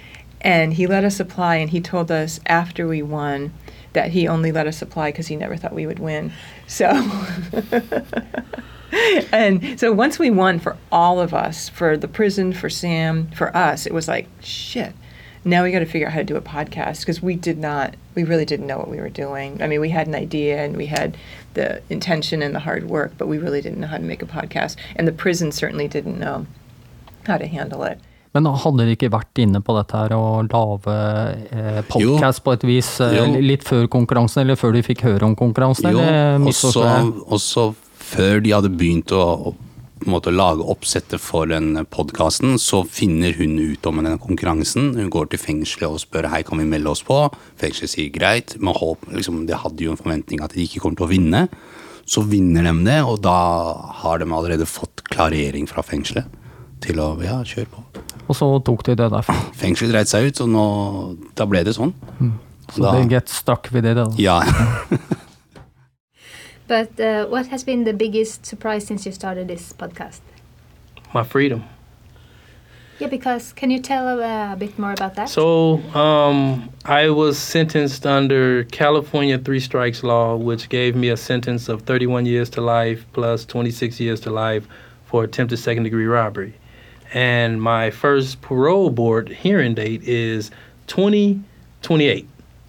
And 0.43 0.73
he 0.73 0.87
let 0.87 1.03
us 1.03 1.19
apply, 1.19 1.55
and 1.55 1.69
he 1.69 1.79
told 1.79 2.11
us 2.11 2.39
after 2.45 2.87
we 2.87 3.01
won 3.01 3.53
that 3.93 4.11
he 4.11 4.27
only 4.27 4.51
let 4.51 4.67
us 4.67 4.81
apply 4.81 5.11
because 5.11 5.27
he 5.27 5.35
never 5.35 5.55
thought 5.55 5.73
we 5.73 5.85
would 5.85 5.99
win. 5.99 6.33
So. 6.67 6.89
and 9.31 9.79
so 9.79 9.93
once 9.93 10.19
we 10.19 10.29
won 10.29 10.59
for 10.59 10.77
all 10.91 11.19
of 11.19 11.33
us, 11.33 11.69
for 11.69 11.95
the 11.95 12.07
prison, 12.07 12.53
for 12.53 12.69
Sam, 12.69 13.29
for 13.31 13.55
us, 13.55 13.85
it 13.85 13.93
was 13.93 14.07
like, 14.07 14.27
shit, 14.41 14.93
now 15.45 15.63
we 15.63 15.71
got 15.71 15.79
to 15.79 15.85
figure 15.85 16.07
out 16.07 16.13
how 16.13 16.19
to 16.19 16.25
do 16.25 16.35
a 16.35 16.41
podcast 16.41 17.01
because 17.01 17.21
we 17.21 17.35
did 17.35 17.57
not, 17.57 17.95
we 18.15 18.23
really 18.23 18.45
didn't 18.45 18.67
know 18.67 18.77
what 18.77 18.89
we 18.89 18.97
were 18.97 19.09
doing. 19.09 19.61
I 19.61 19.67
mean, 19.67 19.81
we 19.81 19.89
had 19.89 20.07
an 20.07 20.15
idea 20.15 20.63
and 20.63 20.77
we 20.77 20.85
had 20.85 21.17
the 21.53 21.81
intention 21.89 22.41
and 22.41 22.55
the 22.55 22.59
hard 22.59 22.89
work, 22.89 23.13
but 23.17 23.27
we 23.27 23.37
really 23.37 23.61
didn't 23.61 23.79
know 23.79 23.87
how 23.87 23.97
to 23.97 24.03
make 24.03 24.21
a 24.21 24.25
podcast. 24.25 24.75
And 24.95 25.07
the 25.07 25.11
prison 25.11 25.51
certainly 25.51 25.87
didn't 25.87 26.19
know 26.19 26.45
how 27.25 27.37
to 27.37 27.47
handle 27.47 27.83
it. 27.83 27.99
Men 28.33 28.49
hadde 28.49 28.87
de 28.87 28.95
ikke 28.95 29.11
vært 29.13 29.39
inne 29.43 29.61
på 29.61 29.75
dette 29.77 29.97
her 29.97 30.15
og 30.17 30.47
lage 30.49 30.93
eh, 31.53 31.81
podkast 31.85 32.41
på 32.45 32.55
et 32.55 32.63
vis 32.65 32.95
eh, 33.05 33.19
Jo. 33.19 33.27
litt 33.37 33.65
før 33.67 33.85
konkurransen, 33.93 34.41
eller 34.41 34.57
før 34.57 34.73
de 34.73 34.81
fikk 34.85 35.03
høre 35.05 35.27
om 35.27 35.35
konkurransen? 35.37 35.91
Jo, 35.93 36.01
også, 36.49 36.87
også 37.29 37.67
før 38.13 38.41
de 38.41 38.55
hadde 38.55 38.73
begynt 38.73 39.13
å, 39.13 39.53
på 40.03 40.33
lage 40.33 40.65
oppsettet 40.65 41.21
for 41.21 41.47
den 41.51 41.77
podkasten, 41.93 42.57
så 42.59 42.81
finner 42.89 43.37
hun 43.37 43.53
ut 43.61 43.85
om 43.85 44.01
den 44.01 44.17
konkurransen. 44.21 44.95
Hun 44.97 45.13
går 45.13 45.29
til 45.31 45.43
fengselet 45.43 45.93
og 45.93 46.01
spør 46.01 46.31
hei, 46.33 46.41
kan 46.47 46.57
vi 46.59 46.67
melde 46.67 46.89
oss 46.91 47.05
på. 47.05 47.21
Fengselet 47.61 47.93
sier 47.93 48.11
greit, 48.13 48.57
med 48.57 48.81
håp 48.81 49.05
liksom, 49.13 49.45
De 49.45 49.61
hadde 49.61 49.85
jo 49.85 49.93
en 49.93 50.01
forventning 50.01 50.41
at 50.41 50.57
de 50.57 50.65
ikke 50.65 50.81
kommer 50.81 50.99
til 50.99 51.07
å 51.07 51.13
vinne. 51.13 51.45
Så 52.09 52.25
vinner 52.27 52.65
de 52.65 52.73
det, 52.89 52.97
og 53.05 53.21
da 53.23 53.37
har 54.01 54.19
de 54.19 54.27
allerede 54.27 54.67
fått 54.67 55.05
klarering 55.13 55.69
fra 55.69 55.85
fengselet 55.85 56.41
til 56.83 56.99
å 56.99 57.13
ja, 57.23 57.39
kjøre 57.47 57.69
på. 57.71 57.85
Og 58.33 58.37
så 58.39 58.47
tok 58.65 58.81
de 58.87 58.95
det 58.97 59.11
derfra. 59.13 59.35
Fengselet 59.61 59.93
dreit 59.93 60.09
seg 60.09 60.31
ut, 60.31 60.39
så 60.41 60.47
nå, 60.49 60.65
da 61.37 61.45
ble 61.45 61.61
det 61.67 61.75
sånn. 61.77 61.93
Så 62.73 62.81
Da- 62.81 62.95
det 62.97 63.09
get 63.11 63.29
stuck 63.29 63.69
with 63.75 63.85
it. 63.85 63.95
Da. 63.99 64.07
Ja. 64.17 64.39
But 66.67 66.97
uh, 66.99 67.25
what 67.29 67.47
has 67.47 67.63
been 67.63 67.83
the 67.83 67.93
biggest 67.93 68.45
surprise 68.45 68.85
since 68.87 69.05
you 69.05 69.11
started 69.11 69.47
this 69.47 69.73
podcast? 69.73 70.21
My 71.13 71.23
freedom. 71.23 71.63
Yeah, 72.99 73.09
because 73.09 73.51
can 73.53 73.69
you 73.69 73.79
tell 73.79 74.07
uh, 74.07 74.53
a 74.53 74.55
bit 74.55 74.79
more 74.79 74.93
about 74.93 75.15
that? 75.15 75.29
So 75.29 75.81
um, 75.93 76.69
I 76.85 77.09
was 77.09 77.37
sentenced 77.37 78.05
under 78.05 78.63
California 78.71 79.37
three 79.37 79.59
strikes 79.59 80.03
law, 80.03 80.35
which 80.37 80.69
gave 80.69 80.95
me 80.95 81.09
a 81.09 81.17
sentence 81.17 81.67
of 81.69 81.81
31 81.81 82.25
years 82.25 82.49
to 82.51 82.61
life 82.61 83.05
plus 83.13 83.45
26 83.45 83.99
years 83.99 84.21
to 84.21 84.31
life 84.31 84.65
for 85.05 85.23
attempted 85.25 85.57
second 85.59 85.83
degree 85.83 86.05
robbery. 86.07 86.53
And 87.13 87.61
my 87.61 87.91
first 87.91 88.41
parole 88.41 88.89
board 88.89 89.29
hearing 89.29 89.75
date 89.75 90.01
is 90.03 90.49
2028, 90.87 92.27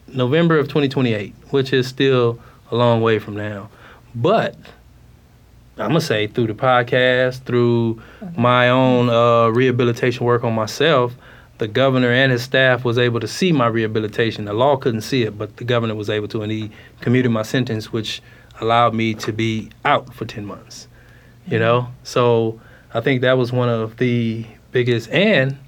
November 0.08 0.58
of 0.58 0.68
2028, 0.68 1.34
which 1.50 1.72
is 1.72 1.86
still 1.86 2.38
a 2.70 2.76
long 2.76 3.00
way 3.00 3.18
from 3.18 3.34
now. 3.34 3.70
But 4.14 4.54
I'm 5.78 5.88
gonna 5.88 6.00
say 6.02 6.26
through 6.26 6.48
the 6.48 6.54
podcast, 6.54 7.44
through 7.44 8.02
my 8.36 8.68
own 8.68 9.08
uh, 9.08 9.48
rehabilitation 9.48 10.26
work 10.26 10.44
on 10.44 10.54
myself, 10.54 11.14
the 11.58 11.66
governor 11.66 12.10
and 12.10 12.30
his 12.30 12.42
staff 12.42 12.84
was 12.84 12.98
able 12.98 13.20
to 13.20 13.28
see 13.28 13.50
my 13.50 13.66
rehabilitation. 13.66 14.44
The 14.44 14.52
law 14.52 14.76
couldn't 14.76 15.00
see 15.00 15.22
it, 15.22 15.38
but 15.38 15.56
the 15.56 15.64
governor 15.64 15.94
was 15.94 16.10
able 16.10 16.28
to, 16.28 16.42
and 16.42 16.52
he 16.52 16.70
commuted 17.00 17.30
my 17.30 17.42
sentence, 17.42 17.92
which 17.92 18.20
allowed 18.60 18.94
me 18.94 19.14
to 19.14 19.32
be 19.32 19.70
out 19.84 20.12
for 20.14 20.26
10 20.26 20.44
months. 20.44 20.86
You 21.46 21.58
know, 21.58 21.88
so 22.02 22.60
I 22.94 23.00
think 23.00 23.20
that 23.22 23.36
was 23.36 23.52
one 23.52 23.68
of 23.68 23.96
the 23.98 24.46
biggest. 24.72 25.10
And 25.10 25.58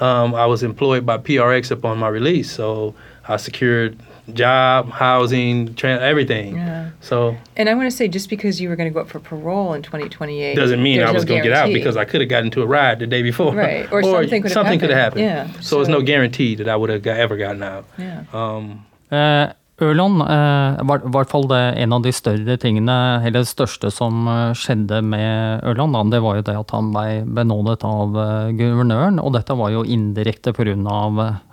um, 0.00 0.34
I 0.34 0.46
was 0.46 0.62
employed 0.62 1.06
by 1.06 1.18
PRX 1.18 1.70
upon 1.70 1.98
my 1.98 2.08
release, 2.08 2.50
so 2.50 2.94
I 3.28 3.36
secured 3.36 3.96
job, 4.32 4.90
housing, 4.90 5.74
tra- 5.74 6.00
everything. 6.00 6.56
Yeah. 6.56 6.90
So 7.00 7.36
And 7.56 7.68
I 7.68 7.74
want 7.74 7.90
to 7.90 7.96
say, 7.96 8.08
just 8.08 8.28
because 8.30 8.60
you 8.60 8.68
were 8.70 8.76
going 8.76 8.88
to 8.88 8.94
go 8.94 9.00
up 9.00 9.08
for 9.08 9.20
parole 9.20 9.74
in 9.74 9.82
2028 9.82 10.54
doesn't 10.56 10.82
mean 10.82 10.96
there's 10.98 11.08
I 11.10 11.12
no 11.12 11.16
was 11.16 11.24
going 11.26 11.42
to 11.42 11.48
get 11.48 11.56
out 11.56 11.72
because 11.72 11.96
I 11.96 12.04
could 12.06 12.22
have 12.22 12.30
gotten 12.30 12.46
into 12.46 12.62
a 12.62 12.66
ride 12.66 12.98
the 13.00 13.06
day 13.06 13.22
before. 13.22 13.54
Right, 13.54 13.90
or 13.92 14.02
something 14.02 14.42
could 14.42 14.50
have 14.50 14.52
something 14.52 14.80
could 14.80 14.90
have 14.90 14.98
happened. 14.98 15.24
happened. 15.26 15.54
Yeah, 15.54 15.60
So, 15.60 15.80
it's 15.80 15.88
no 15.90 16.00
guarantee 16.00 16.54
that 16.56 16.68
I 16.68 16.74
would 16.76 16.90
have 16.90 17.06
ever 17.06 17.36
gotten 17.36 17.62
out. 17.62 17.84
Yeah. 17.98 18.24
Um, 18.32 18.86
Eh, 19.12 19.52
Ørland, 19.82 20.20
eh, 20.22 20.82
var 20.86 21.02
i 21.02 21.10
hvert 21.10 21.30
fall 21.32 21.48
det, 21.50 21.60
en 21.82 21.94
av 21.96 22.02
de 22.04 22.12
større 22.14 22.54
tingene, 22.62 22.94
eller 23.26 23.42
det 23.42 23.50
største 23.50 23.90
som 23.90 24.28
eh, 24.30 24.52
skjedde 24.54 25.00
med 25.02 25.64
Ørland, 25.66 25.96
da, 25.96 26.02
det 26.12 26.20
var 26.22 26.38
jo 26.38 26.44
det 26.46 26.54
at 26.60 26.74
han 26.76 26.92
ble 26.94 27.24
benådet 27.26 27.82
av 27.88 28.14
eh, 28.22 28.52
guvernøren, 28.54 29.18
og 29.18 29.32
dette 29.34 29.56
var 29.58 29.72
jo 29.74 29.82
indirekte 29.82 30.54
pga. 30.54 30.76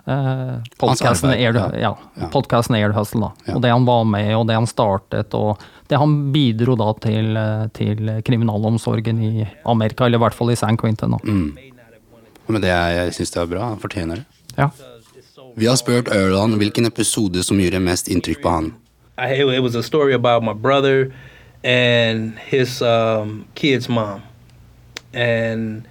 Eh, 0.06 0.54
podkasten 0.78 1.34
Air, 1.34 1.58
ja. 1.58 1.66
ja, 2.14 2.28
podcasten 2.30 2.78
Air 2.78 2.94
Hustle. 2.94 3.32
Da. 3.32 3.56
Og 3.56 3.66
det 3.66 3.74
han 3.74 3.90
var 3.90 4.06
med, 4.06 4.30
og 4.38 4.46
det 4.46 4.60
han 4.60 4.70
startet, 4.70 5.34
og 5.34 5.58
det 5.90 5.98
han 5.98 6.14
bidro 6.34 6.78
da 6.78 6.92
til, 7.02 7.34
til 7.74 8.14
kriminalomsorgen 8.22 9.18
i 9.18 9.48
Amerika, 9.66 10.06
eller 10.06 10.22
i 10.22 10.24
hvert 10.28 10.38
fall 10.38 10.54
i 10.54 10.58
San 10.62 10.78
Quentin. 10.78 11.18
Mm. 11.26 11.58
Men 12.46 12.62
det 12.62 12.70
jeg 12.70 13.18
syns 13.18 13.34
det 13.34 13.42
er 13.42 13.50
bra. 13.50 13.66
Han 13.74 13.82
fortjener 13.82 14.22
det. 14.22 14.42
Ja. 14.54 14.70
Vi 15.54 15.66
har 15.66 15.76
spurt 15.76 16.08
Ørland 16.08 16.56
hvilken 16.58 16.86
episode 16.86 17.42
som 17.42 17.60
gjorde 17.60 17.80
mest 17.80 18.08
inntrykk 18.08 18.42
på 18.42 18.48
han. 18.48 18.72
It, 19.18 19.40
it 19.40 19.62
was 19.62 19.74
a 19.74 19.82
story 19.82 20.14
about 20.14 20.42
my 20.42 20.54
brother 20.54 21.12
and 21.64 22.32
his 22.46 22.82
um, 22.82 23.44
kid's 23.54 23.88
mom, 23.88 24.22
and 25.12 25.84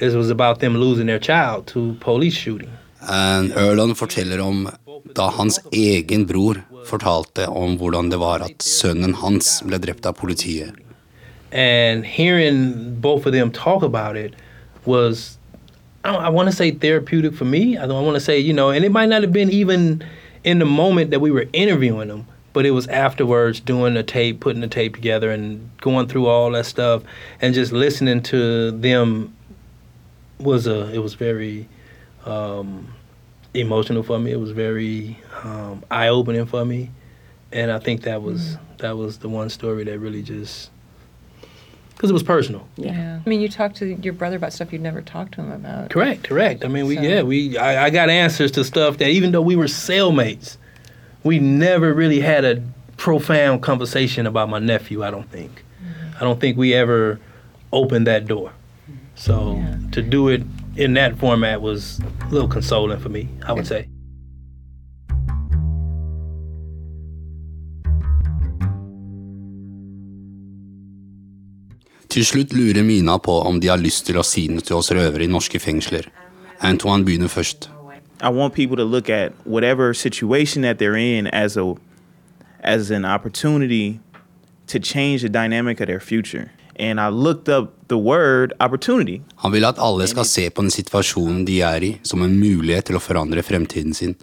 it 0.00 0.14
was 0.14 0.30
about 0.30 0.60
them 0.60 0.76
losing 0.76 1.06
their 1.06 1.18
child 1.18 1.66
to 1.66 1.94
police 2.00 2.36
shooting. 2.36 2.70
And 3.00 3.52
Ørland 3.52 3.96
forteller 3.96 4.40
om 4.40 4.68
da 5.14 5.30
hans 5.30 5.60
egen 5.72 6.26
bror 6.26 6.62
fortalte 6.86 7.46
om 7.46 7.76
hvordan 7.78 8.10
det 8.10 8.18
var 8.18 8.42
at 8.44 8.62
sønnen 8.62 9.14
hans 9.14 9.60
ble 9.66 9.78
drept 9.78 10.06
av 10.06 10.12
politiet. 10.18 10.74
And 11.52 12.04
hearing 12.04 13.00
both 13.00 13.26
of 13.26 13.32
them 13.32 13.50
talk 13.50 13.82
about 13.82 14.16
it 14.16 14.34
was, 14.84 15.37
I, 16.08 16.26
I 16.26 16.28
want 16.30 16.48
to 16.48 16.54
say 16.54 16.70
therapeutic 16.70 17.34
for 17.34 17.44
me. 17.44 17.76
I 17.76 17.86
don't 17.86 18.04
want 18.04 18.16
to 18.16 18.20
say, 18.20 18.38
you 18.38 18.52
know, 18.52 18.70
and 18.70 18.84
it 18.84 18.90
might 18.90 19.08
not 19.08 19.22
have 19.22 19.32
been 19.32 19.50
even 19.50 20.04
in 20.44 20.58
the 20.58 20.64
moment 20.64 21.10
that 21.10 21.20
we 21.20 21.30
were 21.30 21.46
interviewing 21.52 22.08
them, 22.08 22.26
but 22.52 22.64
it 22.64 22.70
was 22.70 22.86
afterwards 22.88 23.60
doing 23.60 23.94
the 23.94 24.02
tape, 24.02 24.40
putting 24.40 24.60
the 24.60 24.68
tape 24.68 24.94
together, 24.94 25.30
and 25.30 25.70
going 25.80 26.08
through 26.08 26.26
all 26.26 26.50
that 26.52 26.66
stuff, 26.66 27.02
and 27.40 27.54
just 27.54 27.72
listening 27.72 28.22
to 28.22 28.70
them 28.70 29.34
was 30.38 30.66
a 30.66 30.92
it 30.94 30.98
was 30.98 31.14
very 31.14 31.68
um, 32.24 32.92
emotional 33.54 34.02
for 34.02 34.18
me. 34.18 34.32
It 34.32 34.40
was 34.40 34.52
very 34.52 35.18
um, 35.42 35.84
eye 35.90 36.08
opening 36.08 36.46
for 36.46 36.64
me, 36.64 36.90
and 37.52 37.70
I 37.70 37.78
think 37.78 38.02
that 38.02 38.22
was 38.22 38.56
that 38.78 38.96
was 38.96 39.18
the 39.18 39.28
one 39.28 39.50
story 39.50 39.84
that 39.84 39.98
really 39.98 40.22
just 40.22 40.70
because 41.98 42.10
it 42.10 42.12
was 42.12 42.22
personal. 42.22 42.68
Yeah. 42.76 43.18
I 43.26 43.28
mean, 43.28 43.40
you 43.40 43.48
talked 43.48 43.74
to 43.78 43.94
your 43.94 44.12
brother 44.12 44.36
about 44.36 44.52
stuff 44.52 44.72
you'd 44.72 44.80
never 44.82 45.02
talked 45.02 45.34
to 45.34 45.40
him 45.40 45.50
about. 45.50 45.90
Correct, 45.90 46.22
correct. 46.22 46.64
I 46.64 46.68
mean, 46.68 46.86
we 46.86 46.94
So- 46.94 47.02
yeah, 47.02 47.22
we 47.22 47.58
I, 47.58 47.86
I 47.86 47.90
got 47.90 48.08
answers 48.08 48.52
to 48.52 48.62
stuff 48.62 48.98
that 48.98 49.08
even 49.08 49.32
though 49.32 49.42
we 49.42 49.56
were 49.56 49.64
cellmates, 49.64 50.58
we 51.24 51.40
never 51.40 51.92
really 51.92 52.20
had 52.20 52.44
a 52.44 52.62
profound 52.96 53.62
conversation 53.62 54.28
about 54.28 54.48
my 54.48 54.60
nephew. 54.60 55.02
I 55.02 55.10
don't 55.10 55.28
think. 55.28 55.64
Mm-hmm. 55.82 56.16
I 56.16 56.20
don't 56.20 56.40
think 56.40 56.56
we 56.56 56.72
ever 56.72 57.18
opened 57.72 58.06
that 58.06 58.26
door. 58.26 58.52
So 59.16 59.60
to 59.90 60.00
do 60.00 60.28
it 60.28 60.42
in 60.76 60.94
that 60.94 61.18
format 61.18 61.60
was 61.60 62.00
a 62.22 62.28
little 62.28 62.46
consoling 62.48 63.00
for 63.00 63.08
me. 63.08 63.28
I 63.44 63.52
would 63.52 63.66
say. 63.66 63.88
Til 72.18 72.26
slutt 72.26 72.50
lurer 72.50 72.82
Mina 72.82 73.14
på 73.22 73.30
om 73.46 73.60
de 73.62 73.68
har 73.70 73.78
lyst 73.78 74.08
til 74.08 74.16
å 74.18 74.24
si 74.26 74.48
noe 74.50 74.64
til 74.66 74.74
oss 74.80 74.88
røvere 74.90 75.22
i 75.22 75.30
norske 75.30 75.60
fengsler. 75.62 76.08
Antoine 76.66 77.06
begynner 77.06 77.30
først. 77.30 77.68
I 78.18 78.30
want 78.34 78.54
people 78.54 78.76
to 78.76 78.82
look 78.82 79.08
at 79.08 79.30
whatever 79.46 79.94
situation 79.94 80.62
that 80.62 80.80
they're 80.80 80.98
in 80.98 81.28
as 81.28 81.56
a 81.56 81.76
as 82.64 82.90
an 82.90 83.04
opportunity 83.04 84.00
to 84.66 84.80
change 84.80 85.22
the 85.22 85.28
dynamic 85.28 85.80
of 85.80 85.86
their 85.86 86.00
future. 86.00 86.50
And 86.74 86.98
I 86.98 87.06
looked 87.06 87.48
up 87.48 87.70
the 87.86 87.98
word 87.98 88.52
opportunity. 88.58 89.22
Han 89.36 89.52
vil 89.52 89.64
at 89.64 89.78
alle 89.78 90.06
skal 90.06 90.24
se 90.24 90.50
på 90.50 90.62
den 90.62 90.74
situasjonen 90.74 91.44
de 91.46 91.60
er 91.60 91.86
i, 91.86 91.92
som 92.02 92.22
en 92.22 92.34
mulighet 92.34 92.90
til 92.90 92.98
å 92.98 93.04
forandre 93.04 93.46
fremtiden 93.46 93.94
sin. 93.94 94.16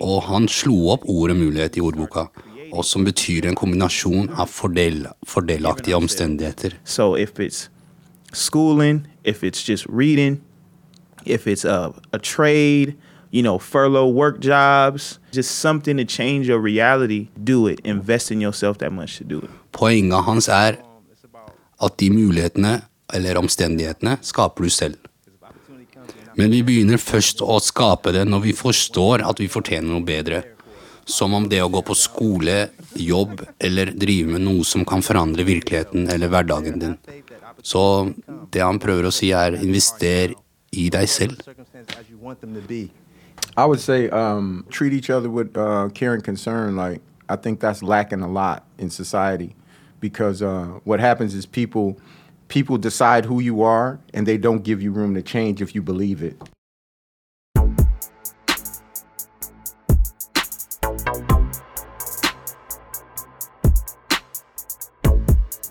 Og 0.00 0.22
han 0.28 0.44
slo 0.48 0.92
opp 0.92 1.08
ordet 1.08 1.40
mulighet 1.40 1.80
i 1.80 1.80
ordboka, 1.80 2.28
og 2.72 2.84
som 2.84 3.04
betyr 3.06 3.48
en 3.48 3.56
kombinasjon 3.58 4.30
av 4.36 4.50
fordel, 4.52 5.06
fordelaktige 5.26 5.96
omstendigheter. 5.96 6.76
So 6.84 7.14
if 7.16 7.38
it's 7.38 7.68
schooling, 8.32 9.06
if 9.24 9.42
it's 9.42 9.62
just 9.62 9.86
reading, 9.88 10.40
if 11.24 11.46
it's 11.46 11.64
a, 11.64 11.92
a 12.12 12.18
trade, 12.18 12.96
you 13.30 13.42
know, 13.42 13.58
furlough 13.58 14.08
work 14.08 14.40
jobs, 14.40 15.18
just 15.32 15.58
something 15.60 15.96
to 15.96 16.04
change 16.04 16.48
your 16.48 16.58
reality, 16.58 17.28
do 17.44 17.66
it. 17.66 17.80
Invest 17.84 18.30
in 18.30 18.40
yourself 18.40 18.78
that 18.78 18.92
much 18.92 19.18
to 19.18 19.24
do 19.24 19.38
it. 19.38 19.50
Poenget 19.72 20.24
hans 20.24 20.48
er 20.48 20.78
at 21.82 21.98
de 22.00 22.10
mulighetene, 22.10 22.80
eller 23.14 23.38
omstendighetene, 23.38 24.18
skaper 24.22 24.64
du 24.64 24.70
selv. 24.70 24.96
Men 26.38 26.52
vi 26.54 26.62
begynner 26.62 27.00
først 27.02 27.40
å 27.42 27.58
skape 27.62 28.12
det 28.14 28.24
når 28.28 28.44
vi 28.44 28.52
forstår 28.54 29.24
at 29.26 29.40
vi 29.42 29.48
fortjener 29.50 29.90
noe 29.90 30.04
bedre. 30.06 30.42
Som 31.08 31.34
om 31.34 31.48
det 31.48 31.62
å 31.64 31.70
gå 31.72 31.80
på 31.82 31.96
skole, 31.96 32.68
jobb 32.92 33.40
eller 33.64 33.94
drive 33.96 34.28
med 34.34 34.44
noe 34.44 34.64
som 34.68 34.84
kan 34.84 35.00
forandre 35.02 35.46
virkeligheten 35.48 36.08
eller 36.12 36.28
hverdagen 36.28 36.78
din. 36.82 36.96
Så 37.62 38.12
det 38.52 38.60
han 38.60 38.78
prøver 38.78 39.08
å 39.08 39.14
si 39.14 39.32
er 39.32 39.56
invester 39.56 40.34
i 40.70 40.88
deg 40.92 41.08
selv. 41.08 41.40
I 43.56 43.64
would 43.64 43.80
say 43.80 44.08
um, 44.10 44.64
treat 44.70 44.92
each 44.92 45.10
other 45.10 45.28
with 45.28 45.56
uh, 45.56 45.88
care 45.94 46.14
and 46.14 46.22
concern. 46.22 46.76
Like 46.76 47.00
I 47.28 47.36
think 47.36 47.60
that's 47.60 47.82
lacking 47.82 48.22
a 48.22 48.28
lot 48.28 48.62
in 48.78 48.90
society, 48.90 49.54
because 50.00 50.42
uh, 50.42 50.78
what 50.84 51.00
happens 51.00 51.34
is 51.34 51.46
people 51.46 51.96
people 52.48 52.78
decide 52.78 53.24
who 53.24 53.40
you 53.40 53.62
are, 53.62 53.98
and 54.14 54.26
they 54.26 54.38
don't 54.38 54.62
give 54.62 54.82
you 54.82 54.92
room 54.92 55.14
to 55.14 55.22
change 55.22 55.60
if 55.60 55.74
you 55.74 55.82
believe 55.82 56.22
it. 56.22 56.36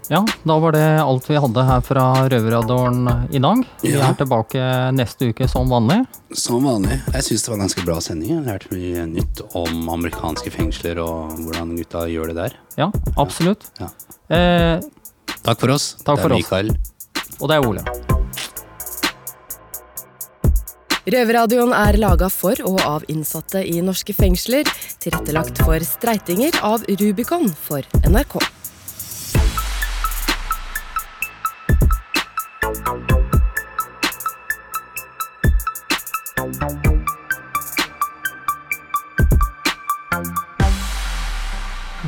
Ja, 0.10 0.26
da 0.44 0.56
var 0.60 0.72
det 0.72 0.86
alt 1.04 1.26
vi 1.30 1.36
hadde 1.36 1.64
her 1.68 1.82
fra 1.84 2.04
Røverradaren 2.32 3.10
i 3.36 3.40
dag. 3.44 3.64
Vi 3.82 3.92
Ja. 3.92 4.08
er 4.08 4.14
tilbake 4.16 4.92
neste 4.96 5.28
uke 5.34 5.48
som 5.50 5.68
vanlig. 5.70 6.06
Som 6.34 6.64
vanlig. 6.64 7.02
Jeg 7.14 7.24
syns 7.24 7.44
det 7.44 7.50
var 7.50 7.56
en 7.56 7.68
ganske 7.68 7.86
bra 7.86 8.00
sending. 8.00 8.30
Jeg 8.30 8.46
lærte 8.46 8.72
mye 8.72 9.06
nytt 9.06 9.42
om 9.54 9.90
amerikanske 9.90 10.50
fengsler 10.50 10.98
og 11.04 11.36
hvordan 11.44 11.76
gutta 11.76 12.08
gjør 12.08 12.28
det 12.28 12.36
der. 12.36 12.54
Ja, 12.78 12.92
absolutt. 13.18 13.68
Ja. 13.82 13.90
Eh, 14.30 14.80
Takk 15.44 15.60
for 15.60 15.70
oss. 15.72 15.96
Takk 16.06 16.18
det 16.24 16.32
er. 16.32 16.36
Mikael. 16.36 16.78
og 17.42 17.50
det 17.50 17.56
er 17.58 17.68
Ole. 17.68 18.07
Røverradioen 21.08 21.72
er 21.72 21.96
laga 22.02 22.28
for 22.28 22.60
og 22.68 22.82
av 22.84 23.06
innsatte 23.08 23.62
i 23.64 23.80
norske 23.80 24.12
fengsler. 24.12 24.68
Tilrettelagt 25.00 25.62
for 25.64 25.80
streitinger 25.88 26.58
av 26.68 26.84
Rubicon 27.00 27.48
for 27.48 27.86
NRK. 28.04 28.36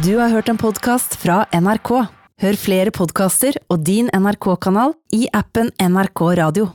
Du 0.04 0.18
har 0.18 0.34
hørt 0.34 0.52
en 0.52 0.60
podkast 0.60 1.16
fra 1.24 1.46
NRK. 1.56 1.94
Hør 2.40 2.60
flere 2.60 2.92
podkaster 2.92 3.56
og 3.72 3.80
din 3.88 4.12
NRK-kanal 4.12 4.98
i 5.16 5.26
appen 5.32 5.72
NRK 5.80 6.28
Radio. 6.44 6.70